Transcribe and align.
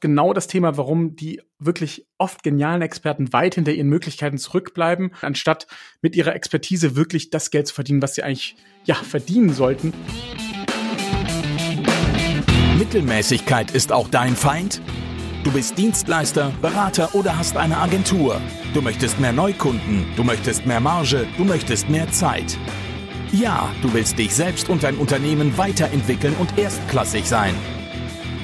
genau 0.00 0.32
das 0.32 0.46
Thema, 0.46 0.76
warum 0.76 1.16
die 1.16 1.40
wirklich 1.58 2.06
oft 2.18 2.42
genialen 2.42 2.82
Experten 2.82 3.32
weit 3.32 3.54
hinter 3.54 3.72
ihren 3.72 3.88
Möglichkeiten 3.88 4.38
zurückbleiben, 4.38 5.12
anstatt 5.20 5.66
mit 6.02 6.16
ihrer 6.16 6.34
Expertise 6.34 6.96
wirklich 6.96 7.30
das 7.30 7.50
Geld 7.50 7.68
zu 7.68 7.74
verdienen, 7.74 8.02
was 8.02 8.14
sie 8.14 8.22
eigentlich 8.22 8.56
ja 8.84 8.94
verdienen 8.94 9.52
sollten. 9.52 9.92
Mittelmäßigkeit 12.78 13.72
ist 13.72 13.92
auch 13.92 14.08
dein 14.08 14.34
Feind? 14.34 14.80
Du 15.44 15.52
bist 15.52 15.78
Dienstleister, 15.78 16.52
Berater 16.60 17.14
oder 17.14 17.38
hast 17.38 17.56
eine 17.56 17.78
Agentur. 17.78 18.40
Du 18.74 18.82
möchtest 18.82 19.20
mehr 19.20 19.32
Neukunden, 19.32 20.06
du 20.16 20.24
möchtest 20.24 20.66
mehr 20.66 20.80
Marge, 20.80 21.26
du 21.38 21.44
möchtest 21.44 21.88
mehr 21.88 22.10
Zeit. 22.10 22.58
Ja, 23.32 23.70
du 23.80 23.92
willst 23.94 24.18
dich 24.18 24.34
selbst 24.34 24.68
und 24.68 24.82
dein 24.82 24.96
Unternehmen 24.96 25.56
weiterentwickeln 25.56 26.34
und 26.38 26.58
erstklassig 26.58 27.26
sein. 27.26 27.54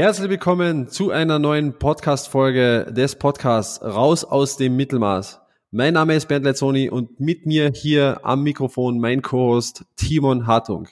Herzlich 0.00 0.30
willkommen 0.30 0.88
zu 0.88 1.10
einer 1.10 1.38
neuen 1.38 1.78
Podcast-Folge 1.78 2.86
des 2.90 3.16
Podcasts 3.16 3.82
Raus 3.84 4.24
aus 4.24 4.56
dem 4.56 4.74
Mittelmaß. 4.74 5.42
Mein 5.72 5.92
Name 5.92 6.14
ist 6.14 6.26
Bernd 6.26 6.46
Leitzoni 6.46 6.88
und 6.88 7.20
mit 7.20 7.44
mir 7.44 7.70
hier 7.74 8.20
am 8.22 8.42
Mikrofon 8.42 8.98
mein 8.98 9.20
Co-Host 9.20 9.84
Timon 9.96 10.46
Hartung. 10.46 10.88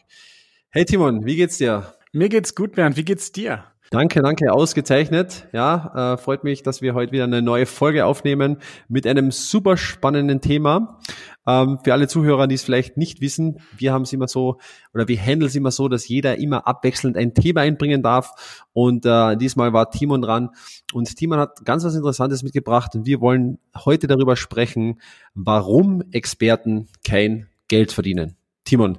Hey 0.69 0.85
Timon, 0.85 1.25
wie 1.25 1.37
geht's 1.37 1.57
dir? 1.57 1.95
Mir 2.13 2.29
geht's 2.29 2.55
gut, 2.55 2.75
Bernd. 2.75 2.99
Wie 2.99 3.05
geht's 3.07 3.33
dir? 3.33 3.65
Danke, 3.91 4.21
danke, 4.21 4.53
ausgezeichnet. 4.53 5.49
Ja, 5.55 6.13
äh, 6.13 6.19
freut 6.19 6.45
mich, 6.45 6.63
dass 6.63 6.83
wir 6.83 6.93
heute 6.93 7.13
wieder 7.13 7.25
eine 7.25 7.41
neue 7.41 7.65
Folge 7.65 8.05
aufnehmen 8.05 8.59
mit 8.87 9.07
einem 9.07 9.31
super 9.31 9.79
spannenden 9.79 10.43
Thema. 10.43 11.01
Ähm, 11.47 11.79
für 11.83 11.95
alle 11.95 12.07
Zuhörer, 12.07 12.47
die 12.49 12.57
es 12.57 12.63
vielleicht 12.63 12.99
nicht 12.99 13.23
wissen, 13.23 13.61
wir 13.79 13.95
haben 13.95 14.03
es 14.03 14.13
immer 14.13 14.29
so 14.29 14.59
oder 14.93 15.09
wir 15.09 15.17
handeln 15.17 15.49
es 15.49 15.55
immer 15.55 15.71
so, 15.71 15.89
dass 15.89 16.07
jeder 16.07 16.37
immer 16.37 16.67
abwechselnd 16.67 17.17
ein 17.17 17.33
Thema 17.33 17.63
einbringen 17.63 18.03
darf. 18.03 18.67
Und 18.75 19.07
äh, 19.07 19.39
diesmal 19.39 19.73
war 19.73 19.91
Timon 19.91 20.21
dran 20.21 20.51
und 20.93 21.17
Timon 21.17 21.39
hat 21.39 21.65
ganz 21.65 21.83
was 21.83 21.95
Interessantes 21.95 22.43
mitgebracht 22.43 22.95
und 22.95 23.07
wir 23.07 23.23
wollen 23.23 23.59
heute 23.75 24.07
darüber 24.07 24.37
sprechen, 24.37 25.01
warum 25.33 26.03
Experten 26.13 26.89
kein 27.05 27.49
Geld 27.69 27.93
verdienen. 27.93 28.37
Timon, 28.65 28.99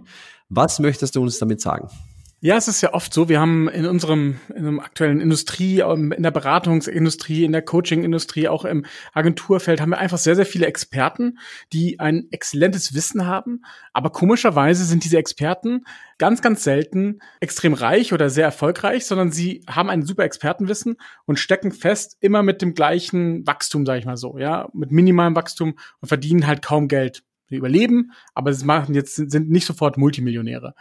was 0.50 0.80
möchtest 0.80 1.16
du 1.16 1.22
uns 1.22 1.38
damit 1.38 1.62
sagen? 1.62 1.90
Ja, 2.42 2.56
es 2.56 2.70
ist 2.70 2.80
ja 2.80 2.94
oft 2.94 3.14
so, 3.14 3.28
wir 3.28 3.42
haben 3.42 3.68
in 3.68 3.86
unserem, 3.86 4.40
in 4.48 4.60
unserem 4.60 4.80
aktuellen 4.80 5.20
Industrie, 5.20 5.82
ähm, 5.82 6.14
in 6.14 6.24
der 6.24 6.32
Beratungsindustrie, 6.32 7.44
in 7.44 7.52
der 7.52 7.62
Coachingindustrie, 7.62 8.48
auch 8.48 8.64
im 8.64 8.86
Agenturfeld 9.14 9.82
haben 9.82 9.90
wir 9.90 9.98
einfach 9.98 10.18
sehr, 10.18 10.38
sehr 10.38 10.46
viele 10.46 10.66
Experten, 10.66 11.38
die 11.74 12.00
ein 12.00 12.28
exzellentes 12.32 12.94
Wissen 12.94 13.26
haben. 13.26 13.64
Aber 13.92 14.12
komischerweise 14.12 14.86
sind 14.86 15.04
diese 15.04 15.18
Experten 15.18 15.84
ganz, 16.18 16.42
ganz 16.42 16.64
selten 16.64 17.20
extrem 17.42 17.74
reich 17.74 18.14
oder 18.14 18.30
sehr 18.30 18.46
erfolgreich, 18.46 19.06
sondern 19.06 19.34
sie 19.34 19.62
haben 19.70 19.90
ein 19.90 20.06
super 20.06 20.24
Expertenwissen 20.24 20.96
und 21.26 21.40
stecken 21.40 21.74
fest 21.74 22.16
immer 22.22 22.42
mit 22.42 22.62
dem 22.62 22.74
gleichen 22.74 23.46
Wachstum, 23.46 23.86
sage 23.86 24.00
ich 24.00 24.06
mal 24.06 24.16
so, 24.16 24.38
ja, 24.38 24.70
mit 24.74 24.92
minimalem 24.92 25.36
Wachstum 25.36 25.76
und 26.00 26.08
verdienen 26.08 26.48
halt 26.48 26.62
kaum 26.62 26.88
Geld 26.88 27.22
überleben, 27.58 28.12
aber 28.34 28.54
sie 28.54 28.66
machen 28.66 28.96
jetzt 28.96 29.16
sind 29.16 29.50
nicht 29.50 29.66
sofort 29.66 29.98
Multimillionäre. 29.98 30.74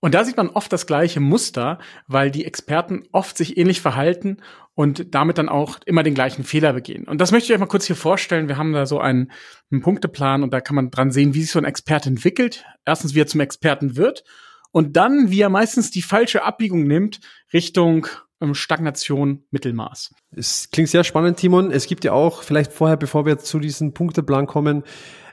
Und 0.00 0.14
da 0.14 0.24
sieht 0.24 0.36
man 0.36 0.48
oft 0.48 0.72
das 0.72 0.86
gleiche 0.86 1.20
Muster, 1.20 1.78
weil 2.06 2.30
die 2.30 2.44
Experten 2.44 3.04
oft 3.12 3.36
sich 3.36 3.56
ähnlich 3.56 3.80
verhalten 3.80 4.38
und 4.74 5.14
damit 5.14 5.38
dann 5.38 5.48
auch 5.48 5.78
immer 5.86 6.02
den 6.02 6.14
gleichen 6.14 6.44
Fehler 6.44 6.72
begehen. 6.72 7.08
Und 7.08 7.20
das 7.20 7.32
möchte 7.32 7.46
ich 7.46 7.54
euch 7.54 7.60
mal 7.60 7.66
kurz 7.66 7.86
hier 7.86 7.96
vorstellen. 7.96 8.48
Wir 8.48 8.56
haben 8.56 8.72
da 8.72 8.86
so 8.86 9.00
einen, 9.00 9.32
einen 9.70 9.82
Punkteplan 9.82 10.42
und 10.42 10.52
da 10.52 10.60
kann 10.60 10.76
man 10.76 10.90
dran 10.90 11.10
sehen, 11.10 11.34
wie 11.34 11.42
sich 11.42 11.50
so 11.50 11.58
ein 11.58 11.64
Experte 11.64 12.08
entwickelt. 12.08 12.64
Erstens, 12.84 13.14
wie 13.14 13.20
er 13.20 13.26
zum 13.26 13.40
Experten 13.40 13.96
wird 13.96 14.24
und 14.70 14.96
dann, 14.96 15.30
wie 15.30 15.40
er 15.40 15.48
meistens 15.48 15.90
die 15.90 16.02
falsche 16.02 16.44
Abbiegung 16.44 16.84
nimmt 16.84 17.20
Richtung 17.52 18.06
ähm, 18.40 18.54
Stagnation, 18.54 19.44
Mittelmaß. 19.50 20.14
Es 20.36 20.70
klingt 20.70 20.88
sehr 20.88 21.04
spannend, 21.04 21.38
Timon. 21.38 21.70
Es 21.70 21.86
gibt 21.86 22.04
ja 22.04 22.12
auch, 22.12 22.42
vielleicht 22.42 22.72
vorher, 22.72 22.96
bevor 22.96 23.26
wir 23.26 23.38
zu 23.38 23.58
diesem 23.58 23.94
Punkteplan 23.94 24.46
kommen, 24.46 24.84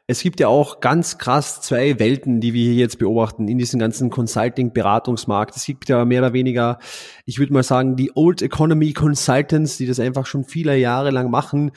es 0.08 0.22
gibt 0.22 0.40
ja 0.40 0.50
auch 0.50 0.82
ganz 0.82 1.18
krass 1.18 1.62
zwei 1.62 1.98
Welten, 1.98 2.40
die 2.40 2.54
wir 2.54 2.64
hier 2.64 2.76
jetzt 2.76 3.00
beobachten 3.00 3.48
in 3.48 3.58
diesem 3.58 3.80
ganzen 3.80 4.12
Consulting-Beratungsmarkt. 4.12 5.56
Es 5.56 5.66
gibt 5.66 5.90
ja 5.90 6.06
mehr 6.06 6.22
oder 6.22 6.34
weniger, 6.34 6.78
ich 7.26 7.40
würde 7.40 7.54
mal 7.54 7.64
sagen, 7.64 7.96
die 7.96 8.12
Old 8.14 8.44
Economy 8.44 8.94
Consultants, 8.94 9.78
die 9.78 9.88
das 9.88 10.00
einfach 10.00 10.28
schon 10.28 10.44
viele 10.44 10.78
Jahre 10.78 11.10
lang 11.10 11.32
machen 11.32 11.72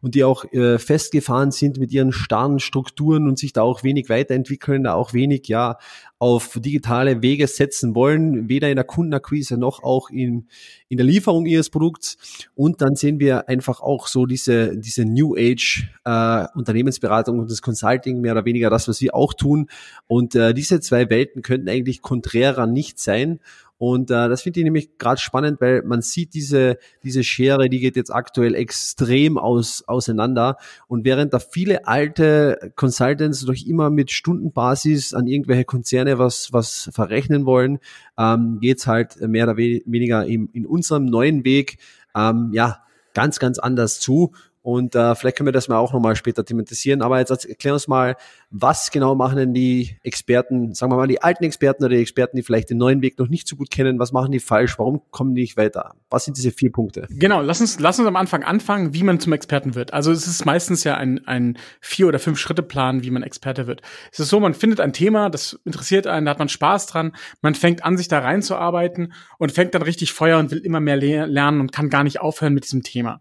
und 0.00 0.14
die 0.14 0.24
auch 0.24 0.50
äh, 0.52 0.78
festgefahren 0.78 1.50
sind 1.50 1.78
mit 1.78 1.92
ihren 1.92 2.12
starren 2.12 2.58
Strukturen 2.58 3.28
und 3.28 3.38
sich 3.38 3.52
da 3.52 3.60
auch 3.60 3.82
wenig 3.82 4.08
weiterentwickeln, 4.08 4.84
da 4.84 4.94
auch 4.94 5.12
wenig, 5.12 5.48
ja, 5.48 5.76
auf 6.24 6.58
digitale 6.58 7.20
Wege 7.20 7.46
setzen 7.46 7.94
wollen, 7.94 8.48
weder 8.48 8.70
in 8.70 8.76
der 8.76 8.86
Kundenakquise 8.86 9.58
noch 9.58 9.82
auch 9.82 10.08
in, 10.08 10.48
in 10.88 10.96
der 10.96 11.04
Lieferung 11.04 11.44
ihres 11.44 11.68
Produkts. 11.68 12.16
Und 12.54 12.80
dann 12.80 12.96
sehen 12.96 13.20
wir 13.20 13.50
einfach 13.50 13.82
auch 13.82 14.06
so 14.06 14.24
diese, 14.24 14.74
diese 14.74 15.04
New 15.04 15.36
Age 15.36 15.86
äh, 16.06 16.46
Unternehmensberatung 16.54 17.40
und 17.40 17.50
das 17.50 17.60
Consulting, 17.60 18.22
mehr 18.22 18.32
oder 18.32 18.46
weniger 18.46 18.70
das, 18.70 18.88
was 18.88 19.02
wir 19.02 19.14
auch 19.14 19.34
tun. 19.34 19.68
Und 20.06 20.34
äh, 20.34 20.54
diese 20.54 20.80
zwei 20.80 21.10
Welten 21.10 21.42
könnten 21.42 21.68
eigentlich 21.68 22.00
konträrer 22.00 22.66
nicht 22.66 22.98
sein. 22.98 23.40
Und 23.84 24.10
äh, 24.10 24.30
das 24.30 24.40
finde 24.40 24.60
ich 24.60 24.64
nämlich 24.64 24.96
gerade 24.96 25.20
spannend, 25.20 25.60
weil 25.60 25.82
man 25.82 26.00
sieht 26.00 26.32
diese, 26.32 26.78
diese 27.02 27.22
Schere, 27.22 27.68
die 27.68 27.80
geht 27.80 27.96
jetzt 27.96 28.08
aktuell 28.08 28.54
extrem 28.54 29.36
aus, 29.36 29.84
auseinander. 29.86 30.56
Und 30.88 31.04
während 31.04 31.34
da 31.34 31.38
viele 31.38 31.86
alte 31.86 32.72
Consultants 32.76 33.44
durch 33.44 33.66
immer 33.66 33.90
mit 33.90 34.10
Stundenbasis 34.10 35.12
an 35.12 35.26
irgendwelche 35.26 35.66
Konzerne 35.66 36.18
was, 36.18 36.50
was 36.50 36.88
verrechnen 36.94 37.44
wollen, 37.44 37.78
ähm, 38.16 38.58
geht's 38.58 38.86
halt 38.86 39.20
mehr 39.20 39.44
oder 39.44 39.58
weniger 39.58 40.24
in, 40.24 40.48
in 40.54 40.64
unserem 40.64 41.04
neuen 41.04 41.44
Weg 41.44 41.76
ähm, 42.16 42.52
ja 42.54 42.78
ganz, 43.12 43.38
ganz 43.38 43.58
anders 43.58 44.00
zu. 44.00 44.32
Und 44.62 44.94
äh, 44.94 45.14
vielleicht 45.14 45.36
können 45.36 45.48
wir 45.48 45.52
das 45.52 45.68
mal 45.68 45.76
auch 45.76 45.92
nochmal 45.92 46.16
später 46.16 46.42
thematisieren. 46.42 47.02
Aber 47.02 47.18
jetzt 47.18 47.44
erklär 47.44 47.74
uns 47.74 47.86
mal, 47.86 48.16
was 48.56 48.92
genau 48.92 49.16
machen 49.16 49.36
denn 49.36 49.52
die 49.52 49.96
Experten, 50.04 50.74
sagen 50.74 50.92
wir 50.92 50.96
mal, 50.96 51.08
die 51.08 51.20
alten 51.20 51.42
Experten 51.42 51.82
oder 51.82 51.96
die 51.96 52.00
Experten, 52.00 52.36
die 52.36 52.44
vielleicht 52.44 52.70
den 52.70 52.78
neuen 52.78 53.02
Weg 53.02 53.18
noch 53.18 53.26
nicht 53.26 53.48
so 53.48 53.56
gut 53.56 53.68
kennen, 53.68 53.98
was 53.98 54.12
machen 54.12 54.30
die 54.30 54.38
falsch? 54.38 54.78
Warum 54.78 55.02
kommen 55.10 55.34
die 55.34 55.40
nicht 55.42 55.56
weiter? 55.56 55.96
Was 56.08 56.24
sind 56.24 56.36
diese 56.36 56.52
vier 56.52 56.70
Punkte? 56.70 57.08
Genau, 57.10 57.42
lass 57.42 57.60
uns, 57.60 57.80
lass 57.80 57.98
uns 57.98 58.06
am 58.06 58.14
Anfang 58.14 58.44
anfangen, 58.44 58.94
wie 58.94 59.02
man 59.02 59.18
zum 59.18 59.32
Experten 59.32 59.74
wird. 59.74 59.92
Also 59.92 60.12
es 60.12 60.28
ist 60.28 60.44
meistens 60.44 60.84
ja 60.84 60.96
ein, 60.96 61.26
ein 61.26 61.58
vier- 61.80 62.06
oder 62.06 62.20
fünf-Schritte-Plan, 62.20 63.02
wie 63.02 63.10
man 63.10 63.24
Experte 63.24 63.66
wird. 63.66 63.82
Es 64.12 64.20
ist 64.20 64.28
so, 64.28 64.38
man 64.38 64.54
findet 64.54 64.78
ein 64.78 64.92
Thema, 64.92 65.30
das 65.30 65.58
interessiert 65.64 66.06
einen, 66.06 66.26
da 66.26 66.30
hat 66.30 66.38
man 66.38 66.48
Spaß 66.48 66.86
dran, 66.86 67.10
man 67.42 67.56
fängt 67.56 67.84
an, 67.84 67.96
sich 67.96 68.06
da 68.06 68.20
reinzuarbeiten 68.20 69.14
und 69.38 69.50
fängt 69.50 69.74
dann 69.74 69.82
richtig 69.82 70.12
Feuer 70.12 70.38
und 70.38 70.52
will 70.52 70.58
immer 70.58 70.78
mehr 70.78 70.96
le 70.96 71.26
lernen 71.26 71.60
und 71.60 71.72
kann 71.72 71.90
gar 71.90 72.04
nicht 72.04 72.20
aufhören 72.20 72.54
mit 72.54 72.64
diesem 72.64 72.84
Thema. 72.84 73.20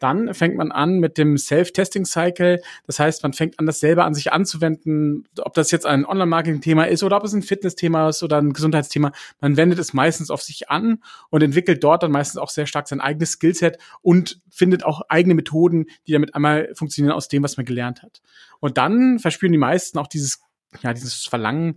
Dann 0.00 0.34
fängt 0.34 0.56
man 0.56 0.72
an 0.72 0.98
mit 0.98 1.18
dem 1.18 1.38
Self-Testing-Cycle. 1.38 2.60
Das 2.86 2.98
heißt, 2.98 3.22
man 3.22 3.32
fängt 3.32 3.58
an, 3.58 3.66
das 3.66 3.80
selber 3.80 4.04
an 4.04 4.14
sich 4.14 4.32
anzuwenden, 4.32 4.65
ob 5.42 5.54
das 5.54 5.70
jetzt 5.70 5.86
ein 5.86 6.04
Online-Marketing-Thema 6.04 6.84
ist 6.84 7.02
oder 7.02 7.16
ob 7.16 7.24
es 7.24 7.32
ein 7.32 7.42
Fitness-Thema 7.42 8.08
ist 8.08 8.22
oder 8.22 8.38
ein 8.38 8.52
Gesundheitsthema. 8.52 9.12
Man 9.40 9.56
wendet 9.56 9.78
es 9.78 9.92
meistens 9.92 10.30
auf 10.30 10.42
sich 10.42 10.70
an 10.70 11.02
und 11.30 11.42
entwickelt 11.42 11.82
dort 11.82 12.02
dann 12.02 12.10
meistens 12.10 12.40
auch 12.40 12.50
sehr 12.50 12.66
stark 12.66 12.88
sein 12.88 13.00
eigenes 13.00 13.32
Skillset 13.32 13.78
und 14.02 14.40
findet 14.50 14.84
auch 14.84 15.02
eigene 15.08 15.34
Methoden, 15.34 15.86
die 16.06 16.12
damit 16.12 16.34
einmal 16.34 16.70
funktionieren 16.74 17.14
aus 17.14 17.28
dem, 17.28 17.42
was 17.42 17.56
man 17.56 17.66
gelernt 17.66 18.02
hat. 18.02 18.22
Und 18.60 18.78
dann 18.78 19.18
verspüren 19.18 19.52
die 19.52 19.58
meisten 19.58 19.98
auch 19.98 20.06
dieses, 20.06 20.40
ja, 20.82 20.92
dieses 20.92 21.24
Verlangen, 21.24 21.76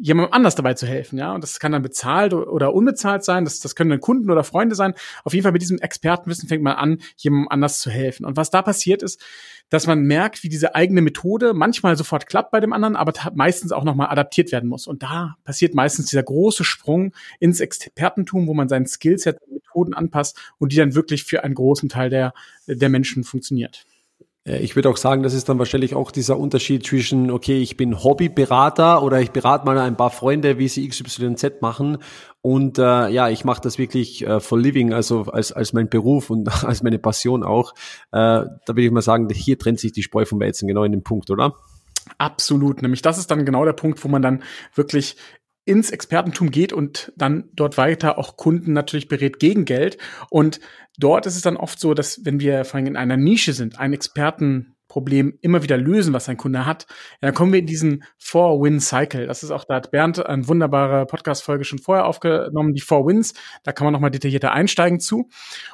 jemandem 0.00 0.32
anders 0.32 0.54
dabei 0.54 0.74
zu 0.74 0.86
helfen, 0.86 1.18
ja. 1.18 1.34
Und 1.34 1.42
das 1.44 1.60
kann 1.60 1.72
dann 1.72 1.82
bezahlt 1.82 2.32
oder 2.32 2.74
unbezahlt 2.74 3.22
sein. 3.24 3.44
Das, 3.44 3.60
das 3.60 3.74
können 3.74 3.90
dann 3.90 4.00
Kunden 4.00 4.30
oder 4.30 4.44
Freunde 4.44 4.74
sein. 4.74 4.94
Auf 5.24 5.34
jeden 5.34 5.42
Fall 5.42 5.52
mit 5.52 5.62
diesem 5.62 5.78
Expertenwissen 5.78 6.48
fängt 6.48 6.62
man 6.62 6.76
an, 6.76 6.98
jemandem 7.16 7.48
anders 7.48 7.80
zu 7.80 7.90
helfen. 7.90 8.24
Und 8.24 8.36
was 8.36 8.50
da 8.50 8.62
passiert 8.62 9.02
ist, 9.02 9.20
dass 9.68 9.86
man 9.86 10.02
merkt, 10.02 10.42
wie 10.42 10.48
diese 10.48 10.74
eigene 10.74 11.02
Methode 11.02 11.54
manchmal 11.54 11.96
sofort 11.96 12.26
klappt 12.26 12.50
bei 12.50 12.60
dem 12.60 12.72
anderen, 12.72 12.96
aber 12.96 13.12
meistens 13.34 13.72
auch 13.72 13.84
nochmal 13.84 14.08
adaptiert 14.08 14.52
werden 14.52 14.68
muss. 14.68 14.86
Und 14.86 15.02
da 15.02 15.36
passiert 15.44 15.74
meistens 15.74 16.06
dieser 16.06 16.22
große 16.22 16.64
Sprung 16.64 17.12
ins 17.38 17.60
Expertentum, 17.60 18.46
wo 18.46 18.54
man 18.54 18.68
sein 18.68 18.86
Skillset, 18.86 19.38
Methoden 19.52 19.94
anpasst 19.94 20.38
und 20.58 20.72
die 20.72 20.76
dann 20.76 20.94
wirklich 20.94 21.24
für 21.24 21.44
einen 21.44 21.54
großen 21.54 21.88
Teil 21.88 22.10
der, 22.10 22.32
der 22.66 22.88
Menschen 22.88 23.22
funktioniert. 23.22 23.86
Äh, 24.44 24.58
ich 24.58 24.76
würde 24.76 24.88
auch 24.88 24.96
sagen, 24.96 25.22
das 25.22 25.34
ist 25.34 25.48
dann 25.48 25.58
wahrscheinlich 25.58 25.94
auch 25.94 26.10
dieser 26.10 26.38
Unterschied 26.38 26.86
zwischen, 26.86 27.30
okay, 27.30 27.58
ich 27.58 27.76
bin 27.76 28.02
Hobbyberater 28.02 29.02
oder 29.02 29.20
ich 29.20 29.30
berate 29.30 29.64
mal 29.64 29.78
ein 29.78 29.96
paar 29.96 30.10
Freunde, 30.10 30.58
wie 30.58 30.68
sie 30.68 30.88
XYZ 30.88 31.60
machen 31.60 31.98
und 32.42 32.78
äh, 32.78 33.08
ja, 33.08 33.28
ich 33.28 33.44
mache 33.44 33.60
das 33.60 33.78
wirklich 33.78 34.26
äh, 34.26 34.40
for 34.40 34.58
living, 34.58 34.92
also 34.92 35.22
als, 35.24 35.52
als 35.52 35.72
mein 35.72 35.88
Beruf 35.88 36.30
und 36.30 36.48
als 36.64 36.82
meine 36.82 36.98
Passion 36.98 37.42
auch. 37.42 37.74
Äh, 38.12 38.44
da 38.44 38.48
würde 38.66 38.82
ich 38.82 38.90
mal 38.90 39.02
sagen, 39.02 39.28
hier 39.30 39.58
trennt 39.58 39.80
sich 39.80 39.92
die 39.92 40.02
Spreu 40.02 40.24
vom 40.24 40.40
Weizen 40.40 40.66
genau 40.66 40.84
in 40.84 40.92
dem 40.92 41.02
Punkt, 41.02 41.30
oder? 41.30 41.54
Absolut. 42.18 42.82
Nämlich 42.82 43.02
das 43.02 43.18
ist 43.18 43.30
dann 43.30 43.44
genau 43.44 43.64
der 43.64 43.72
Punkt, 43.72 44.02
wo 44.04 44.08
man 44.08 44.22
dann 44.22 44.42
wirklich 44.74 45.16
ins 45.64 45.90
Expertentum 45.90 46.50
geht 46.50 46.72
und 46.72 47.12
dann 47.16 47.50
dort 47.52 47.76
weiter 47.76 48.18
auch 48.18 48.36
Kunden 48.36 48.72
natürlich 48.72 49.08
berät 49.08 49.38
gegen 49.38 49.64
Geld. 49.64 49.98
Und 50.30 50.60
dort 50.98 51.26
ist 51.26 51.36
es 51.36 51.42
dann 51.42 51.56
oft 51.56 51.78
so, 51.78 51.94
dass 51.94 52.24
wenn 52.24 52.40
wir 52.40 52.64
vor 52.64 52.78
allem 52.78 52.86
in 52.86 52.96
einer 52.96 53.16
Nische 53.16 53.52
sind, 53.52 53.78
ein 53.78 53.92
Expertenproblem 53.92 55.38
immer 55.42 55.62
wieder 55.62 55.76
lösen, 55.76 56.14
was 56.14 56.28
ein 56.28 56.36
Kunde 56.36 56.66
hat, 56.66 56.86
dann 57.20 57.34
kommen 57.34 57.52
wir 57.52 57.60
in 57.60 57.66
diesen 57.66 58.04
Four-Win-Cycle. 58.18 59.26
Das 59.26 59.42
ist 59.42 59.50
auch, 59.50 59.64
da 59.64 59.76
hat 59.76 59.90
Bernd 59.90 60.24
eine 60.24 60.48
wunderbare 60.48 61.06
Podcast-Folge 61.06 61.64
schon 61.64 61.78
vorher 61.78 62.06
aufgenommen, 62.06 62.72
die 62.72 62.80
Four 62.80 63.06
Wins. 63.06 63.34
Da 63.62 63.72
kann 63.72 63.84
man 63.84 63.92
nochmal 63.92 64.10
detaillierter 64.10 64.52
einsteigen 64.52 64.98
zu. 64.98 65.28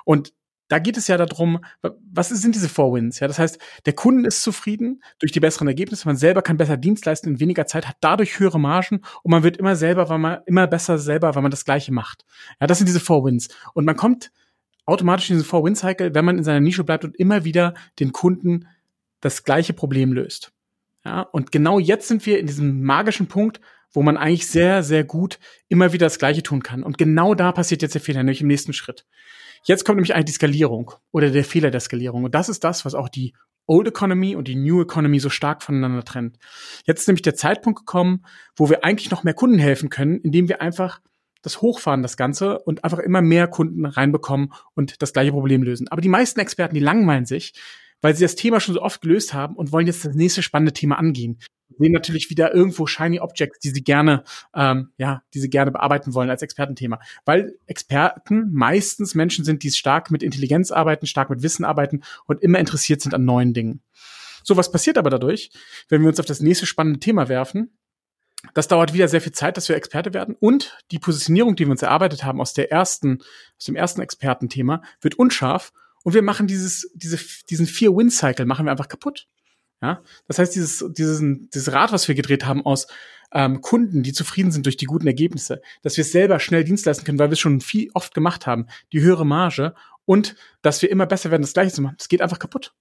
Und 0.05 0.33
da 0.69 0.79
geht 0.79 0.97
es 0.97 1.07
ja 1.07 1.17
darum, 1.17 1.65
was 2.13 2.29
sind 2.29 2.55
diese 2.55 2.69
Four 2.69 2.95
Wins? 2.95 3.21
Ja, 3.21 3.29
das 3.29 3.39
heißt, 3.39 3.59
der 3.87 3.93
Kunde 3.93 4.27
ist 4.27 4.43
zufrieden 4.43 5.03
durch 5.19 5.33
die 5.33 5.41
besseren 5.41 5.69
Ergebnisse, 5.69 6.07
man 6.07 6.17
selber 6.17 6.43
kann 6.43 6.57
besser 6.57 6.77
Dienst 6.77 7.07
leisten 7.07 7.31
in 7.31 7.41
weniger 7.41 7.67
Zeit, 7.67 7.87
hat 7.87 7.97
dadurch 8.01 8.39
höhere 8.39 8.59
Margen 8.59 9.03
und 9.23 9.31
man 9.31 9.43
wird 9.43 9.57
immer 9.57 9.77
selber, 9.77 10.09
weil 10.09 10.19
man 10.19 10.39
immer 10.47 10.67
besser 10.67 10.99
selber, 10.99 11.35
weil 11.35 11.43
man 11.43 11.51
das 11.51 11.65
Gleiche 11.65 11.93
macht. 11.93 12.25
Ja, 12.61 12.67
das 12.67 12.79
sind 12.79 12.89
diese 12.89 13.01
Four 13.01 13.25
Wins. 13.25 13.49
Und 13.75 13.85
man 13.85 13.97
kommt 13.97 14.33
automatisch 14.87 15.31
in 15.31 15.37
diesen 15.37 15.49
Four 15.49 15.65
Win 15.65 15.77
Cycle, 15.77 16.15
wenn 16.15 16.25
man 16.25 16.39
in 16.39 16.45
seiner 16.45 16.61
Nische 16.61 16.85
bleibt 16.85 17.05
und 17.05 17.17
immer 17.17 17.45
wieder 17.45 17.75
den 18.01 18.13
Kunden 18.13 18.67
das 19.21 19.45
gleiche 19.45 19.73
Problem 19.73 20.13
löst. 20.13 20.53
Ja, 21.05 21.23
und 21.23 21.53
genau 21.53 21.79
jetzt 21.79 22.09
sind 22.09 22.27
wir 22.27 22.41
in 22.41 22.47
diesem 22.47 22.83
magischen 22.83 23.29
Punkt, 23.29 23.61
wo 23.93 24.03
man 24.03 24.17
eigentlich 24.17 24.47
sehr, 24.49 24.83
sehr 24.83 25.05
gut 25.05 25.39
immer 25.69 25.93
wieder 25.93 26.07
das 26.07 26.19
Gleiche 26.19 26.43
tun 26.43 26.63
kann. 26.63 26.83
Und 26.83 26.99
genau 26.99 27.35
da 27.35 27.53
passiert 27.53 27.83
jetzt 27.83 27.95
der 27.95 28.01
Fehler, 28.01 28.23
nämlich 28.23 28.41
im 28.41 28.49
nächsten 28.49 28.73
Schritt. 28.73 29.07
Jetzt 29.67 29.85
kommt 29.85 29.97
nämlich 29.97 30.15
eigentlich 30.15 30.27
die 30.27 30.33
Skalierung 30.33 30.93
oder 31.11 31.31
der 31.31 31.45
Fehler 31.45 31.71
der 31.71 31.81
Skalierung. 31.81 32.25
Und 32.25 32.35
das 32.35 32.49
ist 32.49 32.63
das, 32.63 32.85
was 32.85 32.95
auch 32.95 33.09
die 33.09 33.35
Old 33.67 33.89
Economy 33.89 34.37
und 34.37 34.47
die 34.47 34.55
New 34.55 34.81
Economy 34.81 35.19
so 35.19 35.29
stark 35.29 35.63
voneinander 35.63 36.05
trennt. 36.05 36.39
Jetzt 36.85 37.01
ist 37.01 37.09
nämlich 37.09 37.23
der 37.23 37.35
Zeitpunkt 37.35 37.81
gekommen, 37.81 38.25
wo 38.55 38.71
wir 38.71 38.85
eigentlich 38.85 39.11
noch 39.11 39.25
mehr 39.25 39.35
Kunden 39.35 39.59
helfen 39.59 39.91
können, 39.91 40.21
indem 40.21 40.49
wir 40.49 40.63
einfach 40.63 41.01
das 41.43 41.63
hochfahren, 41.63 42.03
das 42.03 42.17
Ganze, 42.17 42.61
und 42.61 42.85
einfach 42.85 43.01
immer 43.01 43.23
mehr 43.23 43.49
Kunden 43.49 43.87
reinbekommen 43.87 44.53
und 44.75 45.03
das 45.03 45.13
gleiche 45.13 45.33
Problem 45.33 45.65
lösen. 45.65 45.89
Aber 45.89 46.01
die 46.01 46.09
meisten 46.09 46.39
Experten, 46.39 46.75
die 46.75 46.81
langweilen 46.81 47.27
sich, 47.27 47.55
weil 48.01 48.15
sie 48.15 48.25
das 48.25 48.37
Thema 48.37 48.61
schon 48.61 48.75
so 48.75 48.83
oft 48.83 49.01
gelöst 49.01 49.35
haben 49.35 49.57
und 49.57 49.73
wollen 49.73 49.87
jetzt 49.89 50.05
das 50.05 50.15
nächste 50.15 50.43
spannende 50.43 50.73
Thema 50.73 50.97
angehen 50.97 51.41
sehen 51.79 51.93
natürlich 51.93 52.31
wieder 52.31 52.55
irgendwo 52.55 52.87
shiny 52.87 53.21
Objects, 53.21 53.59
die 53.61 53.71
sie 53.71 53.83
gerne, 53.83 54.25
ähm, 54.55 54.91
ja, 54.99 55.23
die 55.35 55.41
sie 55.41 55.51
gerne 55.51 55.71
bearbeiten 55.71 56.15
wollen 56.15 56.31
als 56.31 56.43
Expertenthema. 56.43 57.01
Weil 57.25 57.59
Experten 57.67 58.53
meistens 58.53 59.15
Menschen 59.15 59.45
sind, 59.45 59.63
die 59.63 59.71
stark 59.71 60.11
mit 60.11 60.23
Intelligenz 60.23 60.71
arbeiten, 60.71 61.07
stark 61.07 61.31
mit 61.31 61.43
Wissen 61.43 61.65
arbeiten 61.65 62.03
und 62.27 62.43
immer 62.43 62.59
interessiert 62.59 63.01
sind 63.01 63.15
an 63.15 63.25
neuen 63.25 63.53
Dingen. 63.53 63.83
So, 64.43 64.57
was 64.57 64.71
passiert 64.71 64.97
aber 64.97 65.11
dadurch, 65.11 65.51
wenn 65.89 66.03
wir 66.03 66.09
uns 66.09 66.21
auf 66.21 66.27
das 66.27 66.41
nächste 66.41 66.67
spannende 66.67 67.01
Thema 67.01 67.29
werfen? 67.29 67.77
Das 68.55 68.69
dauert 68.69 68.93
wieder 68.93 69.09
sehr 69.09 69.21
viel 69.21 69.33
Zeit, 69.33 69.57
dass 69.57 69.69
wir 69.69 69.77
Experte 69.77 70.15
werden 70.15 70.37
und 70.39 70.79
die 70.93 70.99
Positionierung, 70.99 71.57
die 71.57 71.65
wir 71.65 71.73
uns 71.73 71.83
erarbeitet 71.83 72.23
haben 72.23 72.41
aus 72.41 72.53
der 72.53 72.71
ersten, 72.71 73.19
aus 73.59 73.65
dem 73.65 73.75
ersten 73.75 74.03
Expertenthema, 74.03 74.83
wird 75.01 75.19
unscharf 75.19 75.73
und 76.05 76.15
wir 76.15 76.23
machen 76.23 76.47
dieses, 76.47 76.91
diese, 76.95 77.19
diesen 77.51 77.67
Vier-Win-Cycle 77.67 78.47
machen 78.47 78.67
wir 78.67 78.71
einfach 78.71 78.89
kaputt. 78.89 79.27
Ja, 79.83 80.03
das 80.27 80.39
heißt, 80.39 80.55
dieses, 80.55 80.85
dieses, 80.97 81.23
dieses 81.53 81.73
Rad, 81.73 81.93
was 81.93 82.09
wir 82.09 82.15
gedreht 82.15 82.47
haben 82.47 82.65
aus 82.65 82.87
ähm, 83.33 83.61
Kunden, 83.61 84.03
die 84.03 84.13
zufrieden 84.13 84.51
sind 84.51 84.67
durch 84.67 84.77
die 84.77 84.87
guten 84.87 85.07
Ergebnisse, 85.07 85.61
dass 85.83 85.97
wir 85.97 86.05
selber 86.05 86.41
schnell 86.41 86.65
Dienst 86.65 86.87
leisten 86.87 87.05
können, 87.05 87.19
weil 87.19 87.29
wir 87.29 87.35
es 87.35 87.41
schon 87.41 87.61
viel 87.61 87.91
oft 87.93 88.15
gemacht 88.15 88.47
haben, 88.47 88.67
die 88.93 89.01
höhere 89.01 89.27
Marge 89.27 89.75
und 90.05 90.37
dass 90.63 90.81
wir 90.81 90.91
immer 90.91 91.07
besser 91.07 91.31
werden, 91.31 91.43
das 91.43 91.53
Gleiche 91.53 91.73
zu 91.73 91.83
machen. 91.83 91.97
Das 91.99 92.09
geht 92.09 92.23
einfach 92.23 92.39
kaputt. 92.39 92.73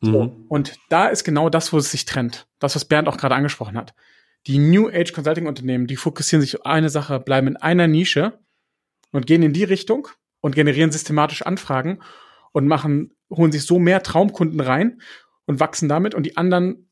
Mhm. 0.00 0.46
Und 0.48 0.76
da 0.88 1.08
ist 1.08 1.24
genau 1.24 1.50
das, 1.50 1.72
wo 1.72 1.78
es 1.78 1.90
sich 1.90 2.04
trennt. 2.04 2.46
Das, 2.58 2.74
was 2.76 2.84
Bernd 2.84 3.08
auch 3.08 3.16
gerade 3.16 3.34
angesprochen 3.34 3.76
hat. 3.76 3.94
Die 4.46 4.58
New 4.58 4.88
Age 4.88 5.12
Consulting 5.12 5.46
Unternehmen, 5.46 5.86
die 5.86 5.96
fokussieren 5.96 6.40
sich 6.40 6.58
auf 6.58 6.66
eine 6.66 6.88
Sache, 6.88 7.18
bleiben 7.18 7.48
in 7.48 7.56
einer 7.56 7.88
Nische 7.88 8.38
und 9.10 9.26
gehen 9.26 9.42
in 9.42 9.52
die 9.52 9.64
Richtung 9.64 10.08
und 10.40 10.54
generieren 10.54 10.92
systematisch 10.92 11.42
Anfragen 11.42 12.00
und 12.52 12.66
machen, 12.68 13.12
holen 13.28 13.50
sich 13.50 13.64
so 13.64 13.78
mehr 13.78 14.02
Traumkunden 14.02 14.60
rein 14.60 15.00
und 15.46 15.60
wachsen 15.60 15.88
damit 15.88 16.14
und 16.14 16.24
die 16.24 16.36
anderen 16.36 16.90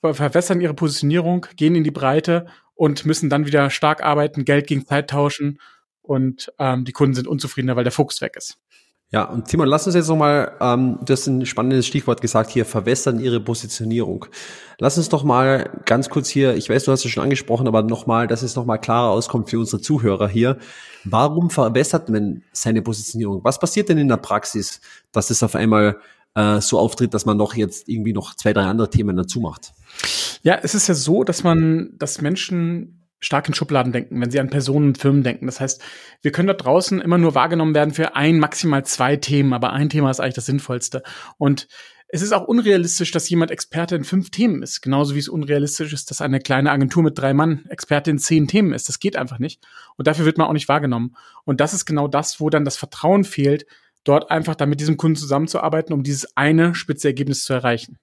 verwässern 0.00 0.60
ihre 0.60 0.74
Positionierung, 0.74 1.46
gehen 1.56 1.74
in 1.74 1.84
die 1.84 1.90
Breite 1.90 2.46
und 2.74 3.04
müssen 3.04 3.28
dann 3.28 3.46
wieder 3.46 3.70
stark 3.70 4.02
arbeiten, 4.02 4.44
Geld 4.44 4.66
gegen 4.66 4.86
Zeit 4.86 5.10
tauschen 5.10 5.60
und 6.02 6.52
ähm, 6.58 6.84
die 6.84 6.92
Kunden 6.92 7.14
sind 7.14 7.26
unzufriedener, 7.26 7.76
weil 7.76 7.84
der 7.84 7.92
Fokus 7.92 8.20
weg 8.20 8.36
ist. 8.36 8.58
Ja, 9.10 9.24
und 9.24 9.46
Timon, 9.48 9.68
lass 9.68 9.86
uns 9.86 9.96
jetzt 9.96 10.08
nochmal, 10.08 10.52
ähm, 10.60 10.98
du 11.02 11.12
hast 11.14 11.26
ein 11.26 11.46
spannendes 11.46 11.86
Stichwort 11.86 12.20
gesagt 12.20 12.50
hier, 12.50 12.66
verwässern 12.66 13.18
ihre 13.20 13.40
Positionierung. 13.40 14.26
Lass 14.78 14.98
uns 14.98 15.08
doch 15.08 15.24
mal 15.24 15.80
ganz 15.86 16.10
kurz 16.10 16.28
hier, 16.28 16.54
ich 16.56 16.68
weiß, 16.68 16.84
du 16.84 16.92
hast 16.92 17.06
es 17.06 17.10
schon 17.10 17.22
angesprochen, 17.22 17.66
aber 17.66 17.82
nochmal, 17.82 18.26
dass 18.26 18.42
es 18.42 18.54
nochmal 18.54 18.78
klarer 18.78 19.08
auskommt 19.10 19.48
für 19.48 19.58
unsere 19.58 19.80
Zuhörer 19.80 20.28
hier. 20.28 20.58
Warum 21.04 21.48
verwässert 21.48 22.10
man 22.10 22.42
seine 22.52 22.82
Positionierung? 22.82 23.42
Was 23.44 23.58
passiert 23.58 23.88
denn 23.88 23.96
in 23.96 24.08
der 24.08 24.18
Praxis, 24.18 24.82
dass 25.10 25.30
es 25.30 25.42
auf 25.42 25.54
einmal 25.54 25.96
äh, 26.38 26.60
so 26.60 26.78
auftritt, 26.78 27.14
dass 27.14 27.26
man 27.26 27.36
noch 27.36 27.54
jetzt 27.54 27.88
irgendwie 27.88 28.12
noch 28.12 28.34
zwei, 28.34 28.52
drei 28.52 28.62
andere 28.62 28.90
Themen 28.90 29.16
dazu 29.16 29.40
macht. 29.40 29.72
Ja, 30.42 30.58
es 30.62 30.74
ist 30.74 30.86
ja 30.86 30.94
so, 30.94 31.24
dass 31.24 31.42
man, 31.42 31.90
dass 31.98 32.20
Menschen 32.20 33.06
stark 33.20 33.48
in 33.48 33.54
Schubladen 33.54 33.92
denken, 33.92 34.20
wenn 34.20 34.30
sie 34.30 34.38
an 34.38 34.48
Personen 34.48 34.88
und 34.88 34.98
Firmen 34.98 35.24
denken. 35.24 35.46
Das 35.46 35.58
heißt, 35.58 35.82
wir 36.22 36.30
können 36.30 36.46
da 36.46 36.54
draußen 36.54 37.00
immer 37.00 37.18
nur 37.18 37.34
wahrgenommen 37.34 37.74
werden 37.74 37.92
für 37.92 38.14
ein, 38.14 38.38
maximal 38.38 38.84
zwei 38.84 39.16
Themen, 39.16 39.52
aber 39.52 39.72
ein 39.72 39.88
Thema 39.88 40.10
ist 40.10 40.20
eigentlich 40.20 40.34
das 40.34 40.46
Sinnvollste. 40.46 41.02
Und 41.36 41.66
es 42.06 42.22
ist 42.22 42.32
auch 42.32 42.46
unrealistisch, 42.46 43.10
dass 43.10 43.28
jemand 43.28 43.50
Experte 43.50 43.96
in 43.96 44.04
fünf 44.04 44.30
Themen 44.30 44.62
ist. 44.62 44.80
Genauso 44.80 45.16
wie 45.16 45.18
es 45.18 45.28
unrealistisch 45.28 45.92
ist, 45.92 46.10
dass 46.10 46.20
eine 46.20 46.38
kleine 46.38 46.70
Agentur 46.70 47.02
mit 47.02 47.18
drei 47.18 47.34
Mann 47.34 47.66
Experte 47.68 48.12
in 48.12 48.18
zehn 48.18 48.46
Themen 48.46 48.72
ist. 48.72 48.88
Das 48.88 49.00
geht 49.00 49.16
einfach 49.16 49.40
nicht. 49.40 49.66
Und 49.96 50.06
dafür 50.06 50.24
wird 50.24 50.38
man 50.38 50.46
auch 50.46 50.52
nicht 50.52 50.68
wahrgenommen. 50.68 51.16
Und 51.44 51.60
das 51.60 51.74
ist 51.74 51.84
genau 51.84 52.06
das, 52.06 52.38
wo 52.38 52.48
dann 52.48 52.64
das 52.64 52.76
Vertrauen 52.76 53.24
fehlt, 53.24 53.66
dort 54.08 54.30
einfach 54.30 54.54
dann 54.54 54.70
mit 54.70 54.80
diesem 54.80 54.96
Kunden 54.96 55.16
zusammenzuarbeiten, 55.16 55.92
um 55.92 56.02
dieses 56.02 56.36
eine 56.36 56.74
spitze 56.74 57.08
Ergebnis 57.08 57.44
zu 57.44 57.52
erreichen. 57.52 57.98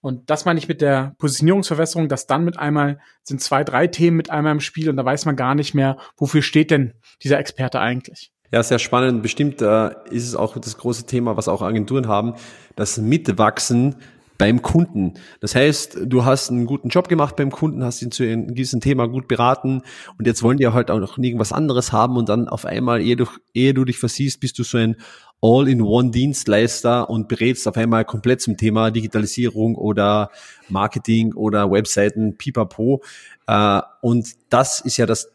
Und 0.00 0.28
das 0.28 0.44
meine 0.44 0.58
ich 0.58 0.68
mit 0.68 0.82
der 0.82 1.14
Positionierungsverwässerung, 1.18 2.08
dass 2.08 2.26
dann 2.26 2.44
mit 2.44 2.58
einmal 2.58 3.00
sind 3.22 3.40
zwei, 3.40 3.64
drei 3.64 3.86
Themen 3.86 4.18
mit 4.18 4.28
einmal 4.28 4.52
im 4.52 4.60
Spiel 4.60 4.90
und 4.90 4.96
da 4.96 5.04
weiß 5.04 5.24
man 5.24 5.34
gar 5.34 5.54
nicht 5.54 5.74
mehr, 5.74 5.96
wofür 6.18 6.42
steht 6.42 6.70
denn 6.70 6.92
dieser 7.22 7.38
Experte 7.38 7.80
eigentlich. 7.80 8.30
Ja, 8.52 8.62
sehr 8.62 8.78
spannend. 8.78 9.22
Bestimmt 9.22 9.62
äh, 9.62 9.90
ist 10.10 10.28
es 10.28 10.36
auch 10.36 10.58
das 10.58 10.76
große 10.76 11.06
Thema, 11.06 11.36
was 11.36 11.48
auch 11.48 11.62
Agenturen 11.62 12.06
haben, 12.06 12.34
das 12.76 12.98
Mitwachsen 12.98 13.96
beim 14.38 14.62
Kunden. 14.62 15.14
Das 15.40 15.54
heißt, 15.54 15.98
du 16.06 16.24
hast 16.24 16.50
einen 16.50 16.66
guten 16.66 16.88
Job 16.88 17.08
gemacht 17.08 17.36
beim 17.36 17.50
Kunden, 17.50 17.84
hast 17.84 18.02
ihn 18.02 18.10
zu 18.10 18.24
einem 18.24 18.48
gewissen 18.48 18.80
Thema 18.80 19.06
gut 19.06 19.28
beraten 19.28 19.82
und 20.18 20.26
jetzt 20.26 20.42
wollen 20.42 20.58
die 20.58 20.66
halt 20.66 20.90
auch 20.90 20.98
noch 20.98 21.18
irgendwas 21.18 21.52
anderes 21.52 21.92
haben 21.92 22.16
und 22.16 22.28
dann 22.28 22.48
auf 22.48 22.64
einmal, 22.64 23.00
ehe 23.00 23.16
du, 23.16 23.26
ehe 23.52 23.74
du 23.74 23.84
dich 23.84 23.98
versiehst, 23.98 24.40
bist 24.40 24.58
du 24.58 24.64
so 24.64 24.78
ein 24.78 24.96
All-in-One-Dienstleister 25.44 27.10
und 27.10 27.28
berätst 27.28 27.68
auf 27.68 27.76
einmal 27.76 28.06
komplett 28.06 28.40
zum 28.40 28.56
Thema 28.56 28.90
Digitalisierung 28.90 29.74
oder 29.74 30.30
Marketing 30.70 31.34
oder 31.34 31.70
Webseiten, 31.70 32.38
pipapo. 32.38 33.02
Äh, 33.46 33.82
und 34.00 34.26
das 34.48 34.80
ist 34.80 34.96
ja 34.96 35.04
das 35.04 35.33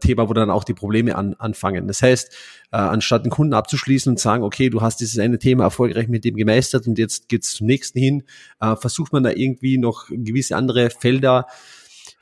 Thema, 0.00 0.28
wo 0.28 0.32
dann 0.32 0.50
auch 0.50 0.64
die 0.64 0.74
Probleme 0.74 1.16
an, 1.16 1.34
anfangen. 1.34 1.86
Das 1.86 2.02
heißt, 2.02 2.32
äh, 2.72 2.76
anstatt 2.76 3.22
einen 3.22 3.30
Kunden 3.30 3.54
abzuschließen 3.54 4.10
und 4.10 4.20
sagen, 4.20 4.42
okay, 4.42 4.70
du 4.70 4.82
hast 4.82 5.00
dieses 5.00 5.18
eine 5.18 5.38
Thema 5.38 5.64
erfolgreich 5.64 6.08
mit 6.08 6.24
dem 6.24 6.36
gemeistert 6.36 6.86
und 6.86 6.98
jetzt 6.98 7.28
geht's 7.28 7.54
zum 7.54 7.66
nächsten 7.66 7.98
hin, 7.98 8.24
äh, 8.60 8.76
versucht 8.76 9.12
man 9.12 9.22
da 9.22 9.30
irgendwie 9.30 9.78
noch 9.78 10.06
gewisse 10.08 10.56
andere 10.56 10.90
Felder 10.90 11.46